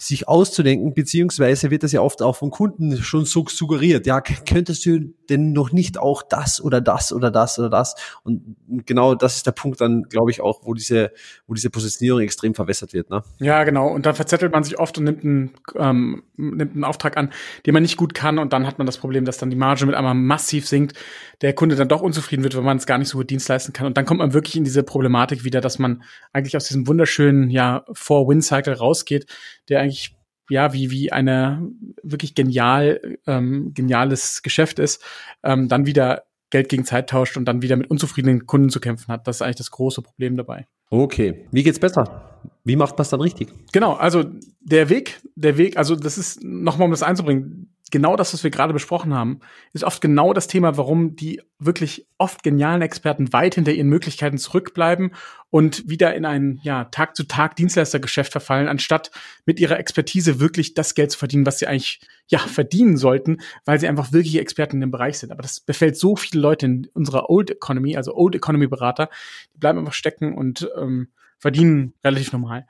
sich 0.07 0.29
auszudenken, 0.29 0.93
beziehungsweise 0.93 1.71
wird 1.71 1.83
das 1.83 1.93
ja 1.93 2.03
oft 2.03 2.21
auch 2.21 2.37
von 2.37 2.51
Kunden 2.51 2.99
schon 2.99 3.25
so 3.25 3.47
suggeriert. 3.49 4.07
Ja, 4.07 4.21
könntest 4.21 4.85
du 4.85 5.15
denn 5.31 5.53
noch 5.53 5.73
nicht 5.73 5.99
auch 5.99 6.23
das 6.23 6.63
oder 6.63 6.83
das 6.83 7.11
oder 7.11 7.31
das 7.31 7.59
oder 7.59 7.71
das? 7.71 7.95
Und 8.23 8.57
genau 8.85 9.15
das 9.15 9.37
ist 9.37 9.47
der 9.47 9.53
Punkt 9.53 9.81
dann, 9.81 10.03
glaube 10.03 10.31
ich, 10.31 10.43
auch, 10.43 10.61
wo 10.65 10.75
diese, 10.75 11.11
wo 11.47 11.55
diese 11.55 11.71
Positionierung 11.71 12.21
extrem 12.21 12.55
verwässert 12.55 12.93
wird. 12.93 13.09
Ne? 13.09 13.23
Ja, 13.39 13.65
genau. 13.65 13.89
Und 13.89 14.05
dann 14.05 14.15
verzettelt 14.15 14.53
man 14.53 14.63
sich 14.63 14.79
oft 14.79 14.99
und 14.99 15.05
nimmt 15.05 15.25
einen, 15.25 15.55
ähm, 15.77 16.23
nimmt 16.37 16.75
einen 16.75 16.85
Auftrag 16.85 17.17
an, 17.17 17.33
den 17.65 17.73
man 17.73 17.83
nicht 17.83 17.97
gut 17.97 18.13
kann. 18.13 18.39
Und 18.39 18.53
dann 18.53 18.67
hat 18.67 18.77
man 18.77 18.87
das 18.87 18.99
Problem, 18.99 19.25
dass 19.25 19.39
dann 19.39 19.49
die 19.49 19.57
Marge 19.57 19.87
mit 19.87 19.95
einmal 19.95 20.15
massiv 20.15 20.69
sinkt, 20.69 20.99
der 21.41 21.55
Kunde 21.55 21.77
dann 21.77 21.89
doch 21.89 22.03
unzufrieden 22.03 22.43
wird, 22.43 22.55
weil 22.55 22.63
man 22.63 22.77
es 22.77 22.87
gar 22.87 22.99
nicht 22.99 23.09
so 23.09 23.19
gut 23.19 23.31
Dienst 23.31 23.49
leisten 23.49 23.73
kann. 23.73 23.87
Und 23.87 23.97
dann 23.97 24.05
kommt 24.05 24.19
man 24.19 24.35
wirklich 24.35 24.57
in 24.57 24.65
diese 24.65 24.83
Problematik 24.83 25.45
wieder, 25.45 25.63
dass 25.63 25.79
man 25.79 26.03
eigentlich 26.35 26.57
aus 26.59 26.65
diesem 26.67 26.87
wunderschönen, 26.87 27.49
ja, 27.49 27.85
Four-Win-Cycle 27.93 28.75
rausgeht, 28.75 29.27
der 29.69 29.81
eigentlich 29.81 30.17
ja, 30.51 30.73
wie, 30.73 30.91
wie 30.91 31.13
eine 31.13 31.71
wirklich 32.03 32.35
genial, 32.35 33.19
ähm, 33.27 33.73
geniales 33.75 34.43
Geschäft 34.43 34.79
ist, 34.79 35.03
ähm, 35.43 35.69
dann 35.69 35.87
wieder 35.87 36.25
Geld 36.51 36.69
gegen 36.69 36.85
Zeit 36.85 37.11
tauscht 37.11 37.37
und 37.37 37.47
dann 37.47 37.63
wieder 37.63 37.77
mit 37.77 37.91
unzufriedenen 37.91 38.47
Kunden 38.47 38.69
zu 38.69 38.79
kämpfen 38.79 39.09
hat. 39.09 39.27
Das 39.27 39.37
ist 39.37 39.43
eigentlich 39.43 39.57
das 39.57 39.71
große 39.71 40.03
Problem 40.03 40.37
dabei. 40.37 40.67
Okay. 40.91 41.47
Wie 41.51 41.63
geht's 41.63 41.79
besser? 41.79 42.41
Wie 42.63 42.77
macht 42.77 42.93
man 42.97 43.03
es 43.03 43.09
dann 43.09 43.21
richtig? 43.21 43.53
Genau, 43.73 43.95
also 43.95 44.25
der 44.61 44.89
Weg, 44.89 45.21
der 45.35 45.57
Weg, 45.57 45.77
also 45.77 45.97
das 45.97 46.19
ist 46.19 46.45
nochmal, 46.45 46.87
um 46.87 46.93
das 46.93 47.03
einzubringen, 47.03 47.74
genau 47.91 48.17
das, 48.17 48.33
was 48.33 48.43
wir 48.43 48.51
gerade 48.51 48.73
besprochen 48.73 49.15
haben, 49.15 49.41
ist 49.73 49.85
oft 49.85 50.01
genau 50.01 50.33
das 50.33 50.49
Thema, 50.49 50.77
warum 50.77 51.17
die 51.17 51.43
wirklich 51.59 52.07
oft 52.19 52.43
genialen 52.43 52.83
Experten 52.83 53.33
weit 53.33 53.55
hinter 53.55 53.73
ihren 53.73 53.89
Möglichkeiten 53.89 54.39
zurückbleiben 54.39 55.13
und 55.51 55.89
wieder 55.89 56.15
in 56.15 56.25
ein 56.25 56.61
ja, 56.63 56.85
Tag 56.85 57.15
zu 57.15 57.25
Tag 57.25 57.57
Dienstleistergeschäft 57.57 58.33
verfallen, 58.33 58.69
anstatt 58.69 59.11
mit 59.47 59.61
ihrer 59.61 59.79
Expertise 59.79 60.41
wirklich 60.41 60.75
das 60.75 60.95
Geld 60.95 61.13
zu 61.13 61.19
verdienen, 61.19 61.47
was 61.47 61.59
sie 61.59 61.67
eigentlich 61.67 62.01
ja 62.27 62.39
verdienen 62.39 62.97
sollten, 62.97 63.39
weil 63.65 63.79
sie 63.79 63.89
einfach 63.89 64.13
wirklich 64.13 64.39
Experten 64.39 64.77
in 64.77 64.81
dem 64.81 64.91
Bereich 64.91 65.19
sind. 65.19 65.31
Aber 65.31 65.43
das 65.43 65.61
befällt 65.61 65.97
so 65.97 66.17
viele 66.17 66.41
Leute 66.41 66.67
in 66.67 66.89
unserer 66.95 67.31
Old 67.31 67.51
Economy, 67.51 67.97
also 67.97 68.15
Old 68.15 68.35
Economy 68.35 68.67
Berater, 68.67 69.11
die 69.55 69.59
bleiben 69.59 69.79
einfach 69.79 69.93
stecken 69.93 70.35
und 70.35 70.69
ähm, 70.77 71.09
verdienen 71.39 71.95
relativ 72.03 72.33
normal. 72.33 72.67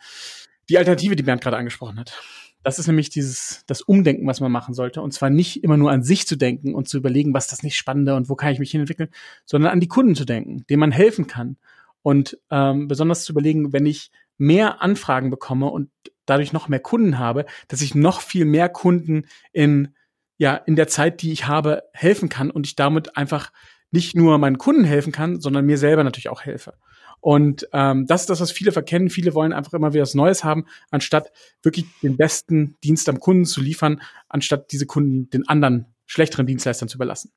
Die 0.69 0.79
Alternative, 0.79 1.15
die 1.15 1.23
Bernd 1.23 1.43
gerade 1.43 1.57
angesprochen 1.57 1.99
hat. 2.01 2.21
Das 2.65 2.79
ist 2.79 2.87
nämlich 2.87 3.11
dieses, 3.11 3.63
das 3.67 3.83
Umdenken, 3.83 4.27
was 4.27 4.41
man 4.41 4.51
machen 4.51 4.75
sollte. 4.75 5.03
Und 5.03 5.13
zwar 5.13 5.29
nicht 5.31 5.63
immer 5.63 5.77
nur 5.77 5.93
an 5.93 6.03
sich 6.03 6.27
zu 6.27 6.37
denken 6.37 6.75
und 6.75 6.89
zu 6.89 6.97
überlegen, 6.97 7.35
was 7.35 7.45
ist 7.45 7.53
das 7.53 7.63
nicht 7.63 7.77
Spannende 7.77 8.15
und 8.17 8.29
wo 8.31 8.35
kann 8.35 8.53
ich 8.53 8.59
mich 8.59 8.71
hinentwickeln, 8.71 9.11
sondern 9.45 9.71
an 9.71 9.81
die 9.81 9.89
Kunden 9.89 10.15
zu 10.15 10.25
denken, 10.25 10.65
denen 10.69 10.81
man 10.81 10.91
helfen 10.91 11.27
kann. 11.27 11.59
Und 12.03 12.39
ähm, 12.51 12.89
besonders 12.89 13.25
zu 13.25 13.33
überlegen, 13.33 13.73
wenn 13.73 13.87
ich 13.87 14.11
mehr 14.39 14.83
Anfragen 14.83 15.31
bekomme 15.31 15.67
und 15.67 15.91
dadurch 16.27 16.55
noch 16.55 16.69
mehr 16.69 16.81
Kunden 16.81 17.19
habe, 17.19 17.45
dass 17.69 17.83
ich 17.83 17.95
noch 17.95 18.23
viel 18.23 18.47
mehr 18.47 18.71
Kunden 18.71 19.27
in, 19.53 19.95
ja, 20.39 20.55
in 20.57 20.75
der 20.75 20.89
Zeit, 20.89 21.21
die 21.21 21.33
ich 21.33 21.47
habe, 21.47 21.83
helfen 21.93 22.31
kann 22.31 22.51
und 22.51 22.67
ich 22.67 22.77
damit 22.77 23.17
einfach 23.17 23.53
nicht 23.95 24.17
nur 24.17 24.39
meinen 24.39 24.59
Kunden 24.59 24.83
helfen 24.83 25.13
kann, 25.13 25.41
sondern 25.41 25.65
mir 25.65 25.79
selber 25.79 26.03
natürlich 26.03 26.29
auch 26.29 26.43
helfe. 26.43 26.75
Und 27.21 27.69
ähm, 27.73 28.07
das 28.07 28.23
ist 28.23 28.31
das, 28.31 28.41
was 28.41 28.51
viele 28.51 28.73
verkennen. 28.73 29.09
Viele 29.09 29.35
wollen 29.35 29.53
einfach 29.53 29.73
immer 29.73 29.95
wieder 29.95 30.03
was 30.03 30.15
Neues 30.15 30.43
haben, 30.43 30.67
anstatt 30.91 31.31
wirklich 31.63 31.87
den 32.03 32.17
besten 32.17 32.77
Dienst 32.83 33.09
am 33.09 33.21
Kunden 33.21 33.45
zu 33.45 33.61
liefern, 33.61 34.03
anstatt 34.29 34.73
diese 34.73 34.87
Kunden 34.87 35.31
den 35.31 35.49
anderen 35.49 35.95
schlechteren 36.07 36.45
Dienstleistern 36.45 36.89
zu 36.89 36.99
überlassen. 36.99 37.31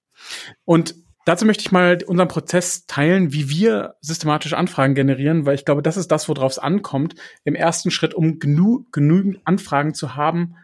Und 0.66 0.96
dazu 1.26 1.46
möchte 1.46 1.62
ich 1.62 1.72
mal 1.72 2.00
unseren 2.08 2.28
Prozess 2.28 2.88
teilen, 2.88 3.34
wie 3.34 3.50
wir 3.50 3.96
systematisch 4.02 4.54
Anfragen 4.54 4.96
generieren, 4.96 5.46
weil 5.46 5.56
ich 5.56 5.64
glaube, 5.64 5.84
das 5.84 5.96
ist 5.96 6.12
das, 6.12 6.28
worauf 6.28 6.52
es 6.52 6.60
ankommt, 6.60 7.14
im 7.44 7.54
ersten 7.54 7.92
Schritt, 7.92 8.16
um 8.16 8.40
genü 8.40 8.80
genügend 8.92 9.42
Anfragen 9.46 9.94
zu 9.94 10.16
haben, 10.16 10.56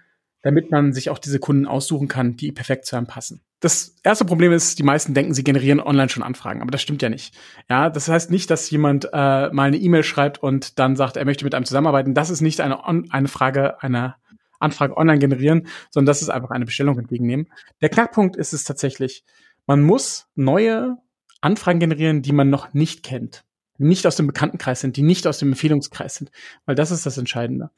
damit 0.41 0.71
man 0.71 0.91
sich 0.91 1.11
auch 1.11 1.19
diese 1.19 1.39
Kunden 1.39 1.67
aussuchen 1.67 2.07
kann, 2.07 2.35
die 2.35 2.51
perfekt 2.51 2.87
zu 2.87 2.95
einem 2.95 3.07
passen 3.07 3.41
das 3.63 3.95
erste 4.03 4.25
Problem 4.25 4.51
ist, 4.51 4.77
die 4.77 4.83
meisten 4.83 5.13
denken, 5.13 5.33
sie 5.33 5.45
generieren 5.45 5.79
online 5.79 6.09
schon 6.09 6.21
Anfragen, 6.21 6.61
aber 6.61 6.71
das 6.71 6.81
stimmt 6.81 7.01
ja 7.01 7.07
nicht. 7.07 7.33
Ja, 7.69 7.89
das 7.89 8.09
heißt 8.09 8.29
nicht, 8.29 8.49
dass 8.49 8.69
jemand 8.69 9.05
äh, 9.05 9.49
mal 9.51 9.67
eine 9.67 9.77
E-Mail 9.77 10.03
schreibt 10.03 10.43
und 10.43 10.79
dann 10.79 10.97
sagt, 10.97 11.15
er 11.15 11.23
möchte 11.23 11.45
mit 11.45 11.55
einem 11.55 11.63
zusammenarbeiten. 11.63 12.13
Das 12.13 12.29
ist 12.29 12.41
nicht 12.41 12.59
eine, 12.59 12.83
eine 12.85 13.27
Frage 13.29 13.81
einer 13.81 14.17
Anfrage 14.59 14.97
online 14.97 15.19
generieren, 15.19 15.67
sondern 15.91 16.07
das 16.07 16.21
ist 16.21 16.27
einfach 16.27 16.49
eine 16.49 16.65
Bestellung 16.65 16.99
entgegennehmen. 16.99 17.47
Der 17.81 17.87
Knackpunkt 17.87 18.35
ist 18.35 18.51
es 18.51 18.65
tatsächlich, 18.65 19.23
man 19.65 19.81
muss 19.81 20.27
neue 20.35 20.97
Anfragen 21.39 21.79
generieren, 21.79 22.21
die 22.21 22.33
man 22.33 22.49
noch 22.49 22.73
nicht 22.73 23.01
kennt 23.01 23.45
nicht 23.77 24.05
aus 24.05 24.15
dem 24.15 24.27
Bekanntenkreis 24.27 24.81
sind, 24.81 24.97
die 24.97 25.01
nicht 25.01 25.25
aus 25.27 25.39
dem 25.39 25.49
Empfehlungskreis 25.49 26.15
sind, 26.15 26.31
weil 26.65 26.75
das 26.75 26.91
ist 26.91 27.05
das 27.05 27.17
Entscheidende. 27.17 27.69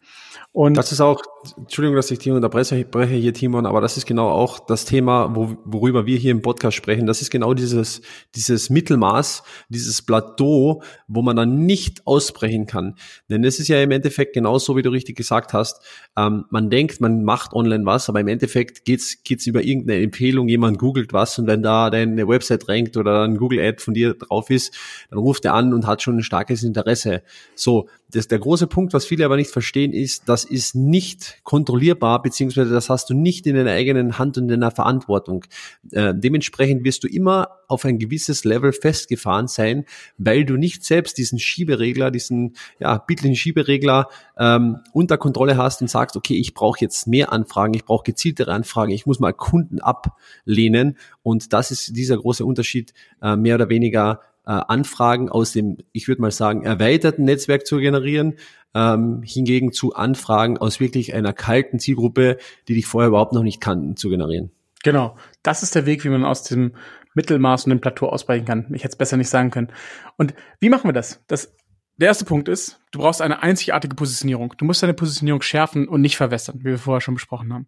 Und 0.51 0.75
das 0.75 0.91
ist 0.91 1.01
auch, 1.01 1.21
Entschuldigung, 1.57 1.95
dass 1.95 2.11
ich 2.11 2.19
dich 2.19 2.31
unterbreche 2.31 2.75
hier, 2.75 3.33
Timon, 3.33 3.65
aber 3.65 3.81
das 3.81 3.97
ist 3.97 4.05
genau 4.05 4.29
auch 4.29 4.59
das 4.59 4.85
Thema, 4.85 5.35
wo, 5.35 5.57
worüber 5.65 6.05
wir 6.05 6.17
hier 6.17 6.31
im 6.31 6.41
Podcast 6.41 6.77
sprechen. 6.77 7.07
Das 7.07 7.21
ist 7.21 7.29
genau 7.29 7.53
dieses, 7.53 8.01
dieses 8.35 8.69
Mittelmaß, 8.69 9.43
dieses 9.69 10.01
Plateau, 10.01 10.81
wo 11.07 11.21
man 11.21 11.35
dann 11.35 11.65
nicht 11.65 12.05
ausbrechen 12.07 12.65
kann. 12.67 12.95
Denn 13.29 13.43
es 13.43 13.59
ist 13.59 13.67
ja 13.67 13.81
im 13.81 13.91
Endeffekt 13.91 14.33
genauso, 14.33 14.75
wie 14.75 14.81
du 14.81 14.89
richtig 14.89 15.15
gesagt 15.15 15.53
hast. 15.53 15.81
Ähm, 16.17 16.45
man 16.49 16.69
denkt, 16.69 17.01
man 17.01 17.23
macht 17.23 17.53
online 17.53 17.85
was, 17.85 18.09
aber 18.09 18.19
im 18.19 18.27
Endeffekt 18.27 18.85
geht's 18.85 19.23
geht's 19.23 19.47
über 19.47 19.63
irgendeine 19.63 20.01
Empfehlung, 20.01 20.47
jemand 20.47 20.77
googelt 20.77 21.13
was 21.13 21.37
und 21.39 21.47
wenn 21.47 21.63
da 21.63 21.89
deine 21.89 22.27
Website 22.27 22.67
rankt 22.67 22.97
oder 22.97 23.23
ein 23.23 23.37
Google 23.37 23.59
Ad 23.59 23.81
von 23.81 23.93
dir 23.93 24.13
drauf 24.13 24.49
ist, 24.49 24.73
dann 25.09 25.19
ruft 25.19 25.45
er 25.45 25.53
an 25.53 25.73
und 25.73 25.84
hat 25.87 26.01
schon 26.01 26.17
ein 26.17 26.23
starkes 26.23 26.63
Interesse. 26.63 27.23
So, 27.55 27.87
das, 28.11 28.27
der 28.27 28.39
große 28.39 28.67
Punkt, 28.67 28.93
was 28.93 29.05
viele 29.05 29.25
aber 29.25 29.35
nicht 29.35 29.49
verstehen, 29.49 29.91
ist, 29.91 30.29
das 30.29 30.45
ist 30.45 30.75
nicht 30.75 31.39
kontrollierbar, 31.43 32.21
beziehungsweise 32.21 32.71
das 32.71 32.89
hast 32.89 33.09
du 33.09 33.13
nicht 33.13 33.47
in 33.47 33.55
deiner 33.55 33.71
eigenen 33.71 34.17
Hand 34.17 34.37
und 34.37 34.43
in 34.43 34.59
deiner 34.59 34.71
Verantwortung. 34.71 35.45
Äh, 35.91 36.13
dementsprechend 36.15 36.83
wirst 36.83 37.03
du 37.03 37.07
immer 37.07 37.49
auf 37.67 37.83
ein 37.85 37.99
gewisses 37.99 38.43
Level 38.43 38.71
festgefahren 38.73 39.47
sein, 39.47 39.85
weil 40.17 40.45
du 40.45 40.55
nicht 40.55 40.83
selbst 40.83 41.17
diesen 41.17 41.39
Schieberegler, 41.39 42.11
diesen 42.11 42.55
ja, 42.79 42.97
bittlichen 42.97 43.35
Schieberegler 43.35 44.07
ähm, 44.37 44.77
unter 44.93 45.17
Kontrolle 45.17 45.57
hast 45.57 45.81
und 45.81 45.89
sagst, 45.89 46.15
okay, 46.15 46.35
ich 46.35 46.53
brauche 46.53 46.79
jetzt 46.81 47.07
mehr 47.07 47.31
Anfragen, 47.31 47.73
ich 47.73 47.85
brauche 47.85 48.03
gezieltere 48.03 48.51
Anfragen, 48.51 48.91
ich 48.91 49.05
muss 49.05 49.19
mal 49.19 49.33
Kunden 49.33 49.79
ablehnen. 49.79 50.97
Und 51.23 51.53
das 51.53 51.71
ist 51.71 51.97
dieser 51.97 52.17
große 52.17 52.45
Unterschied, 52.45 52.93
äh, 53.21 53.35
mehr 53.35 53.55
oder 53.55 53.69
weniger 53.69 54.21
äh, 54.45 54.51
Anfragen 54.51 55.29
aus 55.29 55.51
dem, 55.51 55.77
ich 55.91 56.07
würde 56.07 56.21
mal 56.21 56.31
sagen, 56.31 56.63
erweiterten 56.63 57.23
Netzwerk 57.23 57.65
zu 57.65 57.77
generieren, 57.77 58.35
ähm, 58.73 59.21
hingegen 59.23 59.71
zu 59.71 59.95
Anfragen 59.95 60.57
aus 60.57 60.79
wirklich 60.79 61.13
einer 61.13 61.33
kalten 61.33 61.79
Zielgruppe, 61.79 62.37
die 62.67 62.75
dich 62.75 62.85
vorher 62.85 63.09
überhaupt 63.09 63.33
noch 63.33 63.43
nicht 63.43 63.61
kannten, 63.61 63.95
zu 63.95 64.09
generieren. 64.09 64.51
Genau, 64.83 65.15
das 65.41 65.63
ist 65.63 65.73
der 65.73 65.85
Weg, 65.85 66.03
wie 66.03 66.09
man 66.09 66.25
aus 66.25 66.43
dem 66.43 66.73
Mittelmaß 67.15 67.65
und 67.65 67.71
dem 67.71 67.81
Plateau 67.81 68.07
ausbrechen 68.09 68.45
kann. 68.45 68.67
Ich 68.73 68.83
hätte 68.83 68.91
es 68.93 68.97
besser 68.97 69.17
nicht 69.17 69.29
sagen 69.29 69.49
können. 69.49 69.71
Und 70.17 70.35
wie 70.59 70.69
machen 70.69 70.87
wir 70.87 70.93
das? 70.93 71.23
das? 71.27 71.53
Der 71.97 72.09
erste 72.09 72.25
Punkt 72.25 72.49
ist, 72.49 72.81
du 72.91 72.99
brauchst 72.99 73.21
eine 73.21 73.41
einzigartige 73.41 73.95
Positionierung. 73.95 74.53
Du 74.57 74.65
musst 74.65 74.83
deine 74.83 74.93
Positionierung 74.93 75.41
schärfen 75.41 75.87
und 75.87 76.01
nicht 76.01 76.17
verwässern, 76.17 76.59
wie 76.59 76.65
wir 76.65 76.77
vorher 76.77 76.99
schon 76.99 77.13
besprochen 77.13 77.53
haben. 77.53 77.67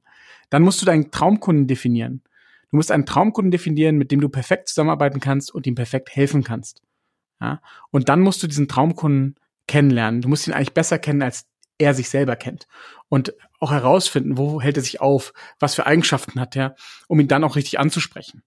Dann 0.50 0.64
musst 0.64 0.82
du 0.82 0.86
deinen 0.86 1.12
Traumkunden 1.12 1.66
definieren. 1.66 2.22
Du 2.72 2.78
musst 2.78 2.92
einen 2.92 3.06
Traumkunden 3.06 3.52
definieren, 3.52 3.98
mit 3.98 4.12
dem 4.12 4.22
du 4.22 4.30
perfekt 4.30 4.70
zusammenarbeiten 4.70 5.20
kannst 5.20 5.54
und 5.54 5.66
ihm 5.68 5.76
perfekt 5.76 6.16
helfen 6.16 6.44
kannst. 6.44 6.82
Ja? 7.40 7.62
Und 7.92 8.10
dann 8.10 8.22
musst 8.22 8.44
du 8.44 8.48
diesen 8.48 8.68
Traumkunden 8.68 9.36
kennenlernen. 9.68 10.22
Du 10.22 10.30
musst 10.30 10.48
ihn 10.48 10.54
eigentlich 10.54 10.74
besser 10.74 11.00
kennen, 11.00 11.22
als 11.22 11.46
er 11.78 11.94
sich 11.94 12.10
selber 12.10 12.36
kennt. 12.36 12.68
Und 13.10 13.34
auch 13.60 13.72
herausfinden, 13.72 14.38
wo 14.38 14.62
hält 14.62 14.78
er 14.78 14.84
sich 14.84 15.02
auf, 15.02 15.34
was 15.60 15.76
für 15.76 15.86
Eigenschaften 15.86 16.40
hat 16.40 16.56
er, 16.56 16.76
um 17.08 17.20
ihn 17.20 17.28
dann 17.28 17.44
auch 17.44 17.56
richtig 17.56 17.80
anzusprechen. 17.80 18.44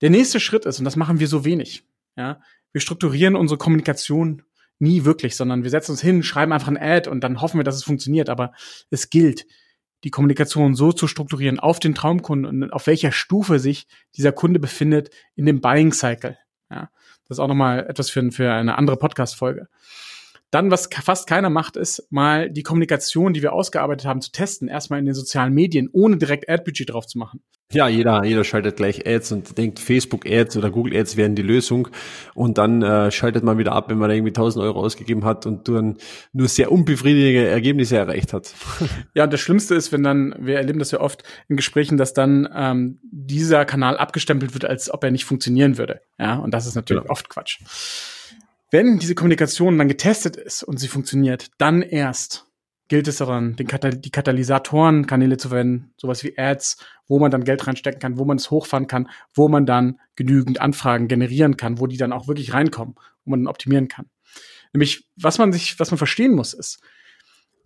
Der 0.00 0.10
nächste 0.10 0.40
Schritt 0.40 0.64
ist, 0.64 0.78
und 0.78 0.84
das 0.84 0.96
machen 0.96 1.20
wir 1.20 1.28
so 1.28 1.44
wenig, 1.44 1.84
ja, 2.16 2.40
wir 2.72 2.80
strukturieren 2.80 3.36
unsere 3.36 3.58
Kommunikation 3.58 4.42
nie 4.78 5.04
wirklich, 5.04 5.36
sondern 5.36 5.62
wir 5.62 5.70
setzen 5.70 5.92
uns 5.92 6.00
hin, 6.00 6.22
schreiben 6.22 6.52
einfach 6.52 6.68
ein 6.68 6.78
Ad 6.78 7.08
und 7.08 7.20
dann 7.20 7.40
hoffen 7.40 7.58
wir, 7.58 7.64
dass 7.64 7.76
es 7.76 7.84
funktioniert. 7.84 8.28
Aber 8.28 8.52
es 8.90 9.10
gilt, 9.10 9.46
die 10.04 10.10
Kommunikation 10.10 10.74
so 10.74 10.92
zu 10.92 11.06
strukturieren 11.06 11.60
auf 11.60 11.78
den 11.78 11.94
Traumkunden 11.94 12.62
und 12.62 12.72
auf 12.72 12.86
welcher 12.86 13.12
Stufe 13.12 13.58
sich 13.58 13.86
dieser 14.16 14.32
Kunde 14.32 14.58
befindet 14.58 15.10
in 15.34 15.46
dem 15.46 15.60
Buying 15.60 15.92
Cycle. 15.92 16.38
Ja, 16.70 16.90
das 17.28 17.36
ist 17.36 17.38
auch 17.38 17.48
nochmal 17.48 17.86
etwas 17.86 18.10
für, 18.10 18.30
für 18.32 18.52
eine 18.52 18.78
andere 18.78 18.96
Podcast-Folge. 18.96 19.68
Dann, 20.52 20.70
was 20.70 20.90
fast 21.02 21.26
keiner 21.26 21.48
macht, 21.48 21.78
ist 21.78 22.06
mal 22.10 22.50
die 22.50 22.62
Kommunikation, 22.62 23.32
die 23.32 23.40
wir 23.40 23.54
ausgearbeitet 23.54 24.06
haben, 24.06 24.20
zu 24.20 24.32
testen, 24.32 24.68
erstmal 24.68 24.98
in 24.98 25.06
den 25.06 25.14
sozialen 25.14 25.54
Medien, 25.54 25.88
ohne 25.90 26.18
direkt 26.18 26.46
Ad-Budget 26.46 26.90
drauf 26.92 27.06
zu 27.06 27.16
machen. 27.18 27.40
Ja, 27.72 27.88
jeder, 27.88 28.22
jeder 28.22 28.44
schaltet 28.44 28.76
gleich 28.76 29.06
Ads 29.06 29.32
und 29.32 29.56
denkt, 29.56 29.78
Facebook 29.78 30.26
Ads 30.26 30.58
oder 30.58 30.70
Google 30.70 30.94
Ads 30.94 31.16
wären 31.16 31.34
die 31.34 31.42
Lösung. 31.42 31.88
Und 32.34 32.58
dann 32.58 32.82
äh, 32.82 33.10
schaltet 33.10 33.44
man 33.44 33.56
wieder 33.56 33.72
ab, 33.72 33.88
wenn 33.88 33.96
man 33.96 34.10
irgendwie 34.10 34.32
1000 34.32 34.62
Euro 34.62 34.80
ausgegeben 34.80 35.24
hat 35.24 35.46
und 35.46 35.68
dann 35.68 35.96
nur 36.34 36.48
sehr 36.48 36.70
unbefriedigende 36.70 37.48
Ergebnisse 37.48 37.96
erreicht 37.96 38.34
hat. 38.34 38.54
Ja, 39.14 39.24
und 39.24 39.32
das 39.32 39.40
Schlimmste 39.40 39.74
ist, 39.74 39.90
wenn 39.92 40.02
dann, 40.02 40.34
wir 40.38 40.56
erleben 40.56 40.78
das 40.78 40.90
ja 40.90 41.00
oft 41.00 41.22
in 41.48 41.56
Gesprächen, 41.56 41.96
dass 41.96 42.12
dann 42.12 42.48
ähm, 42.54 42.98
dieser 43.02 43.64
Kanal 43.64 43.96
abgestempelt 43.96 44.54
wird, 44.54 44.64
als 44.64 44.92
ob 44.92 45.02
er 45.04 45.10
nicht 45.10 45.24
funktionieren 45.24 45.78
würde. 45.78 46.00
Ja, 46.18 46.36
und 46.36 46.52
das 46.52 46.66
ist 46.66 46.74
natürlich 46.74 47.02
genau. 47.02 47.12
oft 47.12 47.28
Quatsch. 47.28 47.60
Wenn 48.72 48.98
diese 48.98 49.14
Kommunikation 49.14 49.76
dann 49.76 49.86
getestet 49.86 50.36
ist 50.36 50.62
und 50.62 50.80
sie 50.80 50.88
funktioniert, 50.88 51.50
dann 51.58 51.82
erst 51.82 52.46
gilt 52.88 53.06
es 53.06 53.18
daran, 53.18 53.54
Katal 53.54 53.98
die 53.98 54.10
Katalysatorenkanäle 54.10 55.36
zu 55.36 55.50
verwenden, 55.50 55.92
sowas 55.98 56.24
wie 56.24 56.38
Ads, 56.38 56.78
wo 57.06 57.18
man 57.18 57.30
dann 57.30 57.44
Geld 57.44 57.66
reinstecken 57.66 58.00
kann, 58.00 58.16
wo 58.16 58.24
man 58.24 58.38
es 58.38 58.50
hochfahren 58.50 58.86
kann, 58.86 59.10
wo 59.34 59.48
man 59.48 59.66
dann 59.66 60.00
genügend 60.16 60.62
Anfragen 60.62 61.06
generieren 61.06 61.58
kann, 61.58 61.80
wo 61.80 61.86
die 61.86 61.98
dann 61.98 62.14
auch 62.14 62.28
wirklich 62.28 62.54
reinkommen, 62.54 62.94
wo 63.24 63.30
man 63.30 63.40
dann 63.40 63.48
optimieren 63.48 63.88
kann. 63.88 64.06
Nämlich, 64.72 65.06
was 65.16 65.36
man 65.36 65.52
sich, 65.52 65.78
was 65.78 65.90
man 65.90 65.98
verstehen 65.98 66.34
muss, 66.34 66.54
ist, 66.54 66.80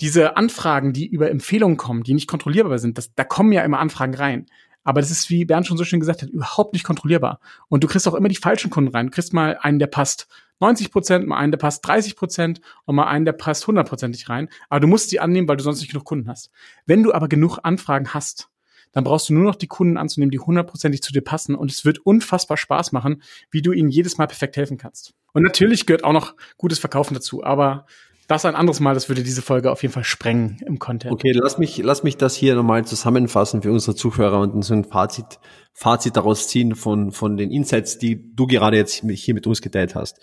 diese 0.01 0.37
Anfragen, 0.37 0.93
die 0.93 1.07
über 1.07 1.31
Empfehlungen 1.31 1.77
kommen, 1.77 2.03
die 2.03 2.15
nicht 2.15 2.27
kontrollierbar 2.27 2.79
sind, 2.79 2.99
das, 2.99 3.15
da 3.15 3.23
kommen 3.23 3.53
ja 3.53 3.63
immer 3.63 3.79
Anfragen 3.79 4.15
rein. 4.15 4.47
Aber 4.83 5.01
das 5.01 5.13
ist, 5.13 5.31
wie 5.31 5.45
Bernd 5.45 5.69
schon 5.69 5.77
so 5.77 5.85
schön 5.85 6.01
gesagt 6.01 6.23
hat, 6.23 6.31
überhaupt 6.31 6.73
nicht 6.73 6.85
kontrollierbar. 6.85 7.39
Und 7.69 7.85
du 7.85 7.89
kriegst 7.89 8.07
auch 8.09 8.15
immer 8.15 8.29
die 8.29 8.37
falschen 8.37 8.71
Kunden 8.71 8.91
rein. 8.91 9.07
Du 9.07 9.13
kriegst 9.13 9.33
mal 9.33 9.57
einen, 9.61 9.79
der 9.79 9.87
passt 9.87 10.29
90 10.61 10.91
Prozent, 10.91 11.27
mal 11.27 11.37
einen, 11.37 11.53
der 11.53 11.59
passt 11.59 11.87
30 11.87 12.17
Prozent 12.17 12.61
und 12.85 12.97
mal 12.97 13.07
einen, 13.07 13.25
der 13.25 13.33
passt 13.33 13.67
hundertprozentig 13.67 14.29
rein. 14.29 14.49
Aber 14.69 14.81
du 14.81 14.87
musst 14.87 15.11
sie 15.11 15.21
annehmen, 15.21 15.49
weil 15.49 15.57
du 15.57 15.65
sonst 15.65 15.81
nicht 15.81 15.91
genug 15.91 16.05
Kunden 16.05 16.29
hast. 16.29 16.51
Wenn 16.87 17.03
du 17.03 17.13
aber 17.13 17.29
genug 17.29 17.59
Anfragen 17.63 18.15
hast, 18.15 18.49
dann 18.93 19.05
brauchst 19.05 19.29
du 19.29 19.35
nur 19.35 19.45
noch 19.45 19.57
die 19.57 19.67
Kunden 19.67 19.99
anzunehmen, 19.99 20.31
die 20.31 20.39
hundertprozentig 20.39 21.03
zu 21.03 21.13
dir 21.13 21.21
passen 21.21 21.55
und 21.55 21.71
es 21.71 21.85
wird 21.85 21.99
unfassbar 21.99 22.57
Spaß 22.57 22.93
machen, 22.93 23.23
wie 23.51 23.61
du 23.61 23.73
ihnen 23.73 23.91
jedes 23.91 24.17
Mal 24.17 24.27
perfekt 24.27 24.57
helfen 24.57 24.79
kannst. 24.79 25.13
Und 25.35 25.43
natürlich 25.43 25.85
gehört 25.85 26.03
auch 26.03 26.15
noch 26.15 26.35
gutes 26.57 26.79
Verkaufen 26.79 27.13
dazu, 27.13 27.45
aber 27.45 27.85
das 28.27 28.45
ein 28.45 28.55
anderes 28.55 28.81
Mal, 28.81 28.95
das 28.95 29.09
würde 29.09 29.23
diese 29.23 29.43
Folge 29.43 29.71
auf 29.71 29.83
jeden 29.83 29.95
Fall 29.95 30.05
sprengen 30.05 30.59
im 30.67 30.79
Content. 30.79 31.13
Okay, 31.13 31.33
lass 31.33 31.59
mich, 31.59 31.79
lass 31.79 32.03
mich 32.03 32.17
das 32.17 32.35
hier 32.35 32.55
nochmal 32.55 32.85
zusammenfassen 32.85 33.63
für 33.63 33.71
unsere 33.71 33.95
Zuhörer 33.95 34.41
und 34.41 34.63
so 34.63 34.75
ein 34.75 34.85
Fazit, 34.85 35.39
Fazit 35.73 36.17
daraus 36.17 36.49
ziehen 36.49 36.75
von, 36.75 37.13
von 37.13 37.37
den 37.37 37.51
Insights, 37.51 37.99
die 37.99 38.35
du 38.35 38.47
gerade 38.47 38.77
jetzt 38.77 39.05
hier 39.09 39.35
mit 39.35 39.47
uns 39.47 39.63
geteilt 39.63 39.95
hast. 39.95 40.19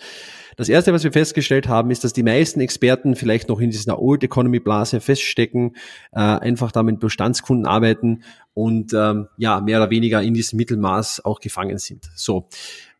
Das 0.56 0.68
erste, 0.68 0.92
was 0.92 1.02
wir 1.02 1.12
festgestellt 1.12 1.68
haben, 1.68 1.90
ist, 1.90 2.04
dass 2.04 2.12
die 2.12 2.22
meisten 2.22 2.60
Experten 2.60 3.16
vielleicht 3.16 3.48
noch 3.48 3.60
in 3.60 3.70
dieser 3.70 4.00
Old 4.00 4.22
Economy 4.22 4.60
Blase 4.60 5.00
feststecken, 5.00 5.76
äh, 6.12 6.20
einfach 6.20 6.72
da 6.72 6.82
mit 6.82 7.00
Bestandskunden 7.00 7.66
arbeiten 7.66 8.22
und 8.52 8.92
ähm, 8.92 9.28
ja, 9.36 9.60
mehr 9.60 9.78
oder 9.78 9.90
weniger 9.90 10.22
in 10.22 10.34
diesem 10.34 10.58
Mittelmaß 10.58 11.24
auch 11.24 11.40
gefangen 11.40 11.78
sind. 11.78 12.08
So. 12.14 12.48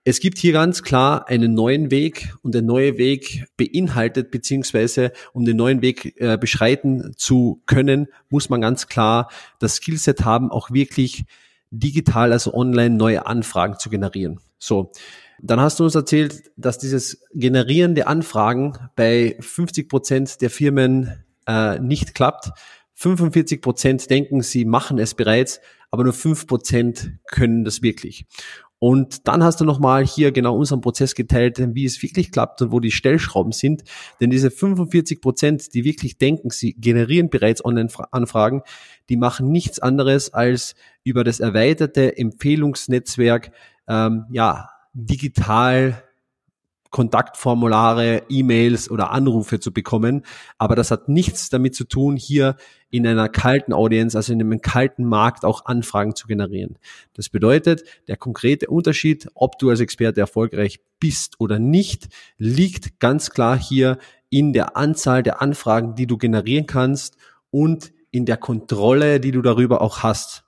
Es 0.06 0.20
gibt 0.20 0.36
hier 0.36 0.52
ganz 0.52 0.82
klar 0.82 1.28
einen 1.28 1.54
neuen 1.54 1.90
Weg 1.90 2.34
und 2.42 2.54
der 2.54 2.60
neue 2.60 2.98
Weg 2.98 3.46
beinhaltet, 3.56 4.30
beziehungsweise 4.30 5.12
um 5.32 5.46
den 5.46 5.56
neuen 5.56 5.80
Weg 5.80 6.20
äh, 6.20 6.36
beschreiten 6.36 7.14
zu 7.16 7.62
können, 7.64 8.08
muss 8.28 8.50
man 8.50 8.60
ganz 8.60 8.86
klar 8.86 9.30
das 9.60 9.76
Skillset 9.76 10.22
haben, 10.26 10.50
auch 10.50 10.70
wirklich 10.70 11.24
digital, 11.70 12.32
also 12.32 12.52
online 12.52 12.96
neue 12.96 13.26
Anfragen 13.26 13.78
zu 13.78 13.88
generieren. 13.88 14.40
So. 14.58 14.92
Dann 15.40 15.58
hast 15.60 15.80
du 15.80 15.84
uns 15.84 15.94
erzählt, 15.94 16.52
dass 16.56 16.78
dieses 16.78 17.22
Generieren 17.32 17.94
der 17.94 18.06
Anfragen 18.06 18.74
bei 18.96 19.36
50 19.40 19.88
Prozent 19.88 20.40
der 20.42 20.50
Firmen 20.50 21.24
äh, 21.46 21.78
nicht 21.80 22.14
klappt. 22.14 22.50
45 22.94 23.60
Prozent 23.60 24.10
denken, 24.10 24.42
sie 24.42 24.64
machen 24.64 24.98
es 24.98 25.14
bereits, 25.14 25.60
aber 25.90 26.04
nur 26.04 26.12
5 26.12 26.46
Prozent 26.46 27.12
können 27.26 27.64
das 27.64 27.82
wirklich. 27.82 28.26
Und 28.86 29.28
dann 29.28 29.42
hast 29.42 29.62
du 29.62 29.64
nochmal 29.64 30.04
hier 30.04 30.30
genau 30.30 30.58
unseren 30.58 30.82
Prozess 30.82 31.14
geteilt, 31.14 31.58
wie 31.74 31.86
es 31.86 32.02
wirklich 32.02 32.30
klappt 32.30 32.60
und 32.60 32.70
wo 32.70 32.80
die 32.80 32.90
Stellschrauben 32.90 33.52
sind. 33.52 33.82
Denn 34.20 34.28
diese 34.28 34.50
45 34.50 35.22
Prozent, 35.22 35.72
die 35.72 35.84
wirklich 35.84 36.18
denken, 36.18 36.50
sie 36.50 36.74
generieren 36.74 37.30
bereits 37.30 37.64
Online-Anfragen, 37.64 38.60
die 39.08 39.16
machen 39.16 39.50
nichts 39.50 39.78
anderes 39.78 40.34
als 40.34 40.74
über 41.02 41.24
das 41.24 41.40
erweiterte 41.40 42.18
Empfehlungsnetzwerk, 42.18 43.52
ähm, 43.88 44.26
ja, 44.30 44.68
digital 44.92 46.03
Kontaktformulare, 46.94 48.22
E-Mails 48.28 48.88
oder 48.88 49.10
Anrufe 49.10 49.58
zu 49.58 49.72
bekommen. 49.72 50.22
Aber 50.58 50.76
das 50.76 50.92
hat 50.92 51.08
nichts 51.08 51.50
damit 51.50 51.74
zu 51.74 51.88
tun, 51.88 52.14
hier 52.16 52.54
in 52.88 53.04
einer 53.04 53.28
kalten 53.28 53.72
Audience, 53.72 54.16
also 54.16 54.32
in 54.32 54.40
einem 54.40 54.60
kalten 54.60 55.02
Markt 55.02 55.44
auch 55.44 55.66
Anfragen 55.66 56.14
zu 56.14 56.28
generieren. 56.28 56.78
Das 57.12 57.30
bedeutet, 57.30 57.82
der 58.06 58.16
konkrete 58.16 58.68
Unterschied, 58.68 59.26
ob 59.34 59.58
du 59.58 59.70
als 59.70 59.80
Experte 59.80 60.20
erfolgreich 60.20 60.78
bist 61.00 61.40
oder 61.40 61.58
nicht, 61.58 62.10
liegt 62.38 63.00
ganz 63.00 63.30
klar 63.30 63.58
hier 63.58 63.98
in 64.30 64.52
der 64.52 64.76
Anzahl 64.76 65.24
der 65.24 65.42
Anfragen, 65.42 65.96
die 65.96 66.06
du 66.06 66.16
generieren 66.16 66.66
kannst 66.66 67.16
und 67.50 67.92
in 68.12 68.24
der 68.24 68.36
Kontrolle, 68.36 69.18
die 69.18 69.32
du 69.32 69.42
darüber 69.42 69.80
auch 69.80 70.04
hast. 70.04 70.43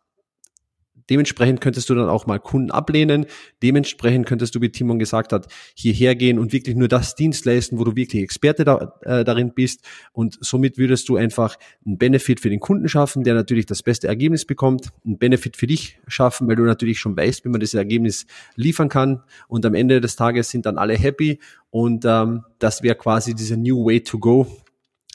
Dementsprechend 1.10 1.60
könntest 1.60 1.88
du 1.88 1.94
dann 1.94 2.08
auch 2.08 2.26
mal 2.26 2.38
Kunden 2.38 2.70
ablehnen. 2.70 3.26
Dementsprechend 3.62 4.26
könntest 4.26 4.54
du, 4.54 4.60
wie 4.60 4.70
Timon 4.70 4.98
gesagt 4.98 5.32
hat, 5.32 5.46
hierher 5.74 6.14
gehen 6.14 6.38
und 6.38 6.52
wirklich 6.52 6.76
nur 6.76 6.88
das 6.88 7.14
Dienst 7.14 7.44
leisten, 7.44 7.78
wo 7.78 7.84
du 7.84 7.96
wirklich 7.96 8.22
Experte 8.22 8.64
da, 8.64 8.94
äh, 9.02 9.24
darin 9.24 9.52
bist. 9.54 9.82
Und 10.12 10.38
somit 10.40 10.78
würdest 10.78 11.08
du 11.08 11.16
einfach 11.16 11.56
einen 11.84 11.98
Benefit 11.98 12.40
für 12.40 12.50
den 12.50 12.60
Kunden 12.60 12.88
schaffen, 12.88 13.24
der 13.24 13.34
natürlich 13.34 13.66
das 13.66 13.82
beste 13.82 14.08
Ergebnis 14.08 14.44
bekommt, 14.44 14.88
einen 15.04 15.18
Benefit 15.18 15.56
für 15.56 15.66
dich 15.66 15.98
schaffen, 16.08 16.48
weil 16.48 16.56
du 16.56 16.64
natürlich 16.64 16.98
schon 16.98 17.16
weißt, 17.16 17.44
wie 17.44 17.48
man 17.48 17.60
das 17.60 17.74
Ergebnis 17.74 18.26
liefern 18.54 18.88
kann. 18.88 19.22
Und 19.48 19.64
am 19.66 19.74
Ende 19.74 20.00
des 20.00 20.16
Tages 20.16 20.50
sind 20.50 20.66
dann 20.66 20.78
alle 20.78 20.94
happy. 20.94 21.40
Und 21.70 22.04
ähm, 22.04 22.44
das 22.58 22.82
wäre 22.82 22.96
quasi 22.96 23.34
dieser 23.34 23.56
New 23.56 23.84
Way 23.84 24.02
to 24.02 24.18
Go. 24.18 24.46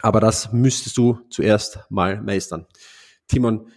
Aber 0.02 0.20
das 0.20 0.52
müsstest 0.52 0.98
du 0.98 1.20
zuerst 1.30 1.80
mal 1.90 2.22
meistern. 2.22 2.66
Timon, 3.28 3.68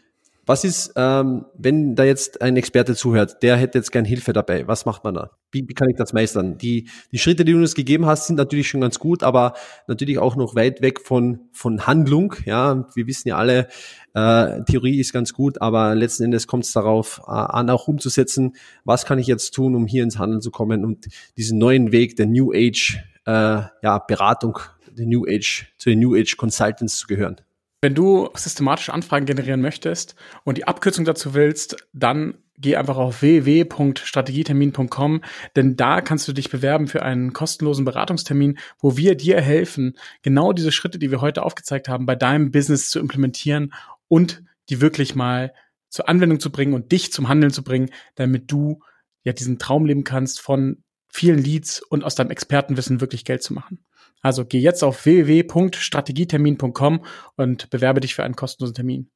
was 0.46 0.64
ist, 0.64 0.92
ähm, 0.96 1.46
wenn 1.56 1.94
da 1.94 2.04
jetzt 2.04 2.42
ein 2.42 2.56
Experte 2.56 2.94
zuhört, 2.94 3.42
der 3.42 3.56
hätte 3.56 3.78
jetzt 3.78 3.92
gern 3.92 4.04
Hilfe 4.04 4.32
dabei? 4.32 4.66
Was 4.68 4.84
macht 4.84 5.04
man 5.04 5.14
da? 5.14 5.30
Wie, 5.50 5.64
wie 5.66 5.74
kann 5.74 5.88
ich 5.88 5.96
das 5.96 6.12
meistern? 6.12 6.58
Die, 6.58 6.88
die 7.12 7.18
Schritte, 7.18 7.44
die 7.44 7.52
du 7.52 7.58
uns 7.58 7.74
gegeben 7.74 8.06
hast, 8.06 8.26
sind 8.26 8.36
natürlich 8.36 8.68
schon 8.68 8.80
ganz 8.80 8.98
gut, 8.98 9.22
aber 9.22 9.54
natürlich 9.86 10.18
auch 10.18 10.36
noch 10.36 10.54
weit 10.54 10.82
weg 10.82 11.00
von, 11.00 11.40
von 11.52 11.86
Handlung. 11.86 12.34
Ja, 12.44 12.86
wir 12.94 13.06
wissen 13.06 13.28
ja 13.28 13.36
alle, 13.36 13.68
äh, 14.14 14.62
Theorie 14.64 15.00
ist 15.00 15.12
ganz 15.12 15.32
gut, 15.32 15.60
aber 15.62 15.95
letzten 15.95 16.25
Endes 16.25 16.47
kommt 16.47 16.64
es 16.64 16.73
darauf 16.73 17.23
äh, 17.26 17.30
an, 17.30 17.71
auch 17.71 17.88
umzusetzen. 17.88 18.54
Was 18.84 19.06
kann 19.06 19.19
ich 19.19 19.26
jetzt 19.26 19.52
tun, 19.52 19.75
um 19.75 19.86
hier 19.86 20.02
ins 20.02 20.19
Handeln 20.19 20.42
zu 20.42 20.50
kommen 20.50 20.84
und 20.84 21.08
diesen 21.36 21.58
neuen 21.58 21.90
Weg 21.90 22.16
der 22.16 22.26
New 22.26 22.52
Age, 22.52 22.99
äh, 23.26 23.62
ja, 23.82 23.99
Beratung, 24.06 24.58
der 24.90 25.06
New 25.06 25.25
Age, 25.26 25.66
zu 25.78 25.90
den 25.90 26.00
New 26.00 26.14
Age 26.14 26.36
Consultants 26.36 26.99
zu 26.99 27.06
gehören? 27.06 27.40
Wenn 27.84 27.94
du 27.94 28.30
systematische 28.34 28.94
Anfragen 28.94 29.26
generieren 29.26 29.60
möchtest 29.60 30.14
und 30.44 30.56
die 30.56 30.66
Abkürzung 30.66 31.04
dazu 31.04 31.34
willst, 31.34 31.76
dann 31.92 32.38
geh 32.56 32.76
einfach 32.76 32.97
auf 32.97 33.20
www.strategietermin.com, 33.20 35.20
denn 35.54 35.76
da 35.76 36.00
kannst 36.00 36.26
du 36.26 36.32
dich 36.32 36.49
bewerben 36.49 36.88
für 36.88 37.02
einen 37.02 37.34
kostenlosen 37.34 37.84
Beratungstermin, 37.84 38.58
wo 38.78 38.97
wir 38.97 39.18
dir 39.18 39.38
helfen, 39.38 39.99
genau 40.23 40.54
diese 40.54 40.73
Schritte, 40.73 40.99
die 40.99 41.10
wir 41.10 41.20
heute 41.20 41.42
aufgezeigt 41.42 41.90
haben, 41.90 42.06
bei 42.06 42.16
deinem 42.16 42.52
Business 42.52 42.88
zu 42.88 43.00
implementieren 43.00 43.75
und 44.08 44.42
die 44.70 44.80
wirklich 44.80 45.14
mal 45.14 45.52
zur 45.90 46.08
Anwendung 46.08 46.40
zu 46.40 46.50
bringen 46.50 46.73
und 46.73 46.90
dich 46.90 47.12
zum 47.12 47.28
Handeln 47.28 47.52
zu 47.52 47.62
bringen, 47.62 47.90
damit 48.14 48.50
du 48.50 48.80
ja 49.25 49.34
diesen 49.34 49.58
Traum 49.58 49.84
leben 49.84 50.04
kannst 50.04 50.40
von 50.40 50.82
vielen 51.10 51.38
Leads 51.38 51.82
und 51.82 52.02
aus 52.02 52.14
deinem 52.14 52.30
Expertenwissen 52.30 53.02
wirklich 53.02 53.26
Geld 53.26 53.42
zu 53.42 53.52
machen. 53.52 53.84
Also 54.25 54.47
geh 54.47 54.58
jetzt 54.58 54.82
auf 54.82 55.04
www.strategietermin.com 55.04 57.04
und 57.37 57.69
bewerbe 57.69 58.00
dich 58.00 58.15
für 58.15 58.25
einen 58.25 58.34
kostenlosen 58.34 58.75
Termin. 58.75 59.10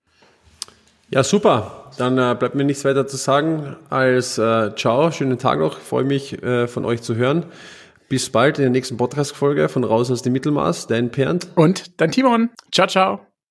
Ja, 1.10 1.24
super. 1.24 1.90
Dann 1.96 2.18
äh, 2.18 2.36
bleibt 2.38 2.54
mir 2.54 2.64
nichts 2.64 2.84
weiter 2.84 3.06
zu 3.06 3.16
sagen 3.16 3.74
als 3.88 4.36
äh, 4.36 4.74
ciao, 4.76 5.10
schönen 5.10 5.38
Tag 5.38 5.60
noch. 5.60 5.78
Ich 5.78 5.84
freue 5.84 6.04
mich, 6.04 6.42
äh, 6.42 6.68
von 6.68 6.84
euch 6.84 7.00
zu 7.00 7.16
hören. 7.16 7.46
Bis 8.10 8.28
bald 8.28 8.58
in 8.58 8.64
der 8.64 8.70
nächsten 8.70 8.98
Podcast-Folge 8.98 9.70
von 9.70 9.84
Raus 9.84 10.10
aus 10.10 10.20
dem 10.20 10.34
Mittelmaß. 10.34 10.88
Dein 10.88 11.10
Pernt. 11.10 11.48
Und 11.54 11.98
dein 12.00 12.10
Timon. 12.10 12.50
Ciao, 12.70 12.86
ciao. 12.86 13.27